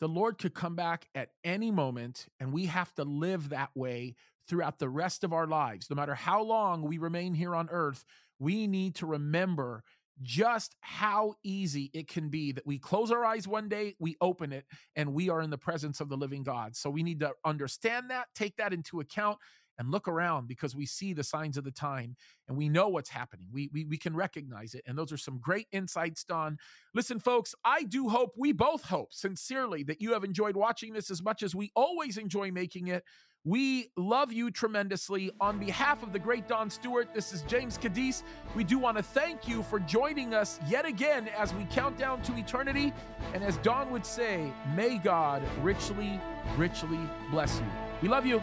the 0.00 0.08
Lord 0.08 0.38
could 0.38 0.54
come 0.54 0.74
back 0.74 1.06
at 1.14 1.30
any 1.44 1.70
moment, 1.70 2.26
and 2.40 2.52
we 2.52 2.66
have 2.66 2.92
to 2.94 3.04
live 3.04 3.50
that 3.50 3.70
way 3.74 4.16
throughout 4.48 4.78
the 4.78 4.88
rest 4.88 5.22
of 5.22 5.32
our 5.32 5.46
lives. 5.46 5.88
No 5.88 5.94
matter 5.94 6.14
how 6.14 6.42
long 6.42 6.82
we 6.82 6.98
remain 6.98 7.34
here 7.34 7.54
on 7.54 7.68
earth, 7.70 8.04
we 8.40 8.66
need 8.66 8.96
to 8.96 9.06
remember 9.06 9.84
just 10.22 10.76
how 10.80 11.34
easy 11.42 11.90
it 11.92 12.08
can 12.08 12.28
be 12.28 12.52
that 12.52 12.66
we 12.66 12.78
close 12.78 13.10
our 13.10 13.24
eyes 13.24 13.46
one 13.46 13.68
day, 13.68 13.94
we 13.98 14.16
open 14.20 14.52
it, 14.52 14.64
and 14.96 15.12
we 15.12 15.28
are 15.28 15.42
in 15.42 15.50
the 15.50 15.58
presence 15.58 16.00
of 16.00 16.08
the 16.08 16.16
living 16.16 16.42
God. 16.42 16.76
So 16.76 16.90
we 16.90 17.02
need 17.02 17.20
to 17.20 17.32
understand 17.44 18.10
that, 18.10 18.28
take 18.34 18.56
that 18.56 18.72
into 18.72 19.00
account, 19.00 19.38
and 19.82 19.90
look 19.90 20.06
around 20.06 20.46
because 20.46 20.76
we 20.76 20.86
see 20.86 21.12
the 21.12 21.24
signs 21.24 21.56
of 21.56 21.64
the 21.64 21.72
time 21.72 22.14
and 22.46 22.56
we 22.56 22.68
know 22.68 22.88
what's 22.88 23.10
happening. 23.10 23.48
We, 23.52 23.68
we, 23.72 23.84
we 23.84 23.98
can 23.98 24.14
recognize 24.14 24.74
it. 24.74 24.82
And 24.86 24.96
those 24.96 25.10
are 25.10 25.16
some 25.16 25.40
great 25.40 25.66
insights, 25.72 26.22
Don. 26.22 26.56
Listen, 26.94 27.18
folks, 27.18 27.52
I 27.64 27.82
do 27.82 28.08
hope, 28.08 28.34
we 28.36 28.52
both 28.52 28.84
hope 28.84 29.12
sincerely 29.12 29.82
that 29.84 30.00
you 30.00 30.12
have 30.12 30.22
enjoyed 30.22 30.54
watching 30.54 30.92
this 30.92 31.10
as 31.10 31.20
much 31.20 31.42
as 31.42 31.56
we 31.56 31.72
always 31.74 32.16
enjoy 32.16 32.52
making 32.52 32.86
it. 32.88 33.02
We 33.44 33.88
love 33.96 34.32
you 34.32 34.52
tremendously. 34.52 35.32
On 35.40 35.58
behalf 35.58 36.04
of 36.04 36.12
the 36.12 36.18
great 36.20 36.46
Don 36.46 36.70
Stewart, 36.70 37.12
this 37.12 37.32
is 37.32 37.42
James 37.42 37.76
Kaddis. 37.76 38.22
We 38.54 38.62
do 38.62 38.78
want 38.78 38.98
to 38.98 39.02
thank 39.02 39.48
you 39.48 39.64
for 39.64 39.80
joining 39.80 40.32
us 40.32 40.60
yet 40.68 40.86
again 40.86 41.26
as 41.36 41.52
we 41.52 41.64
count 41.64 41.98
down 41.98 42.22
to 42.22 42.36
eternity. 42.36 42.92
And 43.34 43.42
as 43.42 43.56
Don 43.56 43.90
would 43.90 44.06
say, 44.06 44.52
may 44.76 44.98
God 44.98 45.42
richly, 45.60 46.20
richly 46.56 47.00
bless 47.32 47.58
you. 47.58 47.66
We 48.00 48.08
love 48.08 48.26
you. 48.26 48.40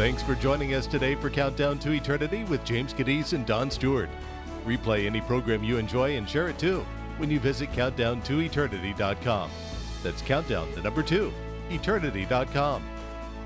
Thanks 0.00 0.22
for 0.22 0.34
joining 0.34 0.72
us 0.72 0.86
today 0.86 1.14
for 1.14 1.28
Countdown 1.28 1.78
to 1.80 1.92
Eternity 1.92 2.44
with 2.44 2.64
James 2.64 2.94
Kaddis 2.94 3.34
and 3.34 3.44
Don 3.44 3.70
Stewart. 3.70 4.08
Replay 4.64 5.04
any 5.04 5.20
program 5.20 5.62
you 5.62 5.76
enjoy 5.76 6.16
and 6.16 6.26
share 6.26 6.48
it 6.48 6.58
too 6.58 6.86
when 7.18 7.30
you 7.30 7.38
visit 7.38 7.70
countdowntoeternity.com. 7.72 9.50
That's 10.02 10.22
countdown, 10.22 10.72
the 10.74 10.80
number 10.80 11.02
two, 11.02 11.30
eternity.com. 11.68 12.82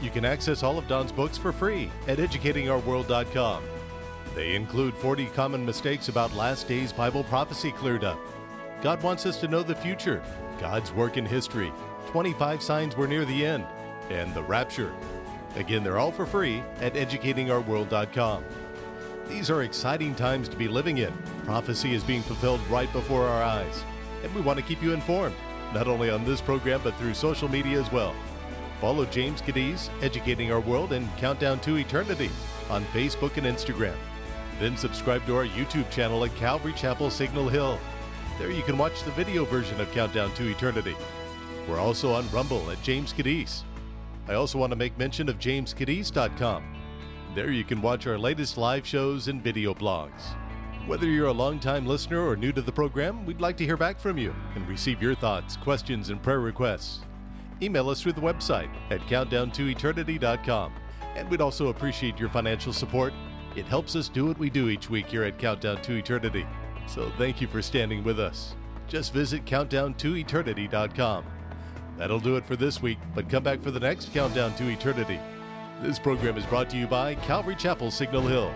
You 0.00 0.10
can 0.10 0.24
access 0.24 0.62
all 0.62 0.78
of 0.78 0.86
Don's 0.86 1.10
books 1.10 1.36
for 1.36 1.50
free 1.50 1.90
at 2.06 2.18
educatingourworld.com. 2.18 3.64
They 4.36 4.54
include 4.54 4.94
40 4.94 5.26
common 5.34 5.66
mistakes 5.66 6.08
about 6.08 6.36
last 6.36 6.68
days 6.68 6.92
Bible 6.92 7.24
prophecy 7.24 7.72
cleared 7.72 8.04
up. 8.04 8.20
God 8.80 9.02
wants 9.02 9.26
us 9.26 9.40
to 9.40 9.48
know 9.48 9.64
the 9.64 9.74
future, 9.74 10.22
God's 10.60 10.92
work 10.92 11.16
in 11.16 11.26
history, 11.26 11.72
25 12.12 12.62
signs 12.62 12.96
we're 12.96 13.08
near 13.08 13.24
the 13.24 13.44
end, 13.44 13.66
and 14.08 14.32
the 14.34 14.44
rapture. 14.44 14.94
Again, 15.56 15.84
they're 15.84 15.98
all 15.98 16.12
for 16.12 16.26
free 16.26 16.62
at 16.80 16.94
educatingourworld.com. 16.94 18.44
These 19.28 19.50
are 19.50 19.62
exciting 19.62 20.14
times 20.14 20.48
to 20.48 20.56
be 20.56 20.68
living 20.68 20.98
in. 20.98 21.12
Prophecy 21.44 21.94
is 21.94 22.04
being 22.04 22.22
fulfilled 22.22 22.60
right 22.68 22.92
before 22.92 23.26
our 23.26 23.42
eyes, 23.42 23.84
and 24.22 24.34
we 24.34 24.40
want 24.40 24.58
to 24.58 24.64
keep 24.64 24.82
you 24.82 24.92
informed, 24.92 25.36
not 25.72 25.88
only 25.88 26.10
on 26.10 26.24
this 26.24 26.40
program, 26.40 26.80
but 26.84 26.94
through 26.96 27.14
social 27.14 27.48
media 27.48 27.80
as 27.80 27.90
well. 27.90 28.14
Follow 28.80 29.06
James 29.06 29.40
Kaddis, 29.40 29.88
Educating 30.02 30.52
Our 30.52 30.60
World, 30.60 30.92
and 30.92 31.08
Countdown 31.16 31.60
to 31.60 31.76
Eternity 31.76 32.30
on 32.68 32.84
Facebook 32.86 33.36
and 33.36 33.46
Instagram. 33.46 33.96
Then 34.60 34.76
subscribe 34.76 35.24
to 35.26 35.36
our 35.36 35.46
YouTube 35.46 35.90
channel 35.90 36.24
at 36.24 36.34
Calvary 36.36 36.74
Chapel 36.74 37.10
Signal 37.10 37.48
Hill. 37.48 37.78
There 38.38 38.50
you 38.50 38.62
can 38.62 38.76
watch 38.76 39.02
the 39.04 39.10
video 39.12 39.44
version 39.44 39.80
of 39.80 39.90
Countdown 39.92 40.34
to 40.34 40.50
Eternity. 40.50 40.96
We're 41.68 41.80
also 41.80 42.12
on 42.12 42.28
Rumble 42.30 42.70
at 42.70 42.82
James 42.82 43.12
Kaddis. 43.12 43.62
I 44.28 44.34
also 44.34 44.58
want 44.58 44.70
to 44.72 44.76
make 44.76 44.96
mention 44.98 45.28
of 45.28 45.38
jameskaddis.com. 45.38 46.64
There 47.34 47.50
you 47.50 47.64
can 47.64 47.82
watch 47.82 48.06
our 48.06 48.18
latest 48.18 48.56
live 48.56 48.86
shows 48.86 49.28
and 49.28 49.42
video 49.42 49.74
blogs. 49.74 50.34
Whether 50.86 51.06
you're 51.06 51.28
a 51.28 51.32
longtime 51.32 51.86
listener 51.86 52.26
or 52.26 52.36
new 52.36 52.52
to 52.52 52.62
the 52.62 52.70
program, 52.70 53.24
we'd 53.26 53.40
like 53.40 53.56
to 53.56 53.64
hear 53.64 53.76
back 53.76 53.98
from 53.98 54.18
you 54.18 54.34
and 54.54 54.68
receive 54.68 55.02
your 55.02 55.14
thoughts, 55.14 55.56
questions, 55.56 56.10
and 56.10 56.22
prayer 56.22 56.40
requests. 56.40 57.00
Email 57.62 57.88
us 57.88 58.02
through 58.02 58.12
the 58.12 58.20
website 58.20 58.68
at 58.90 59.00
countdowntoeternity.com. 59.02 60.72
And 61.16 61.28
we'd 61.30 61.40
also 61.40 61.68
appreciate 61.68 62.18
your 62.18 62.28
financial 62.28 62.72
support. 62.72 63.12
It 63.56 63.66
helps 63.66 63.96
us 63.96 64.08
do 64.08 64.26
what 64.26 64.38
we 64.38 64.50
do 64.50 64.68
each 64.68 64.90
week 64.90 65.06
here 65.06 65.24
at 65.24 65.38
Countdown 65.38 65.80
to 65.82 65.94
Eternity. 65.94 66.46
So 66.86 67.10
thank 67.18 67.40
you 67.40 67.46
for 67.46 67.62
standing 67.62 68.04
with 68.04 68.18
us. 68.18 68.54
Just 68.88 69.12
visit 69.12 69.44
countdowntoeternity.com. 69.44 71.24
That'll 71.96 72.20
do 72.20 72.36
it 72.36 72.44
for 72.44 72.56
this 72.56 72.82
week, 72.82 72.98
but 73.14 73.28
come 73.28 73.42
back 73.42 73.60
for 73.60 73.70
the 73.70 73.80
next 73.80 74.12
Countdown 74.12 74.54
to 74.56 74.68
Eternity. 74.68 75.20
This 75.82 75.98
program 75.98 76.36
is 76.36 76.46
brought 76.46 76.70
to 76.70 76.76
you 76.76 76.86
by 76.86 77.14
Calvary 77.16 77.56
Chapel 77.56 77.90
Signal 77.90 78.22
Hill. 78.22 78.52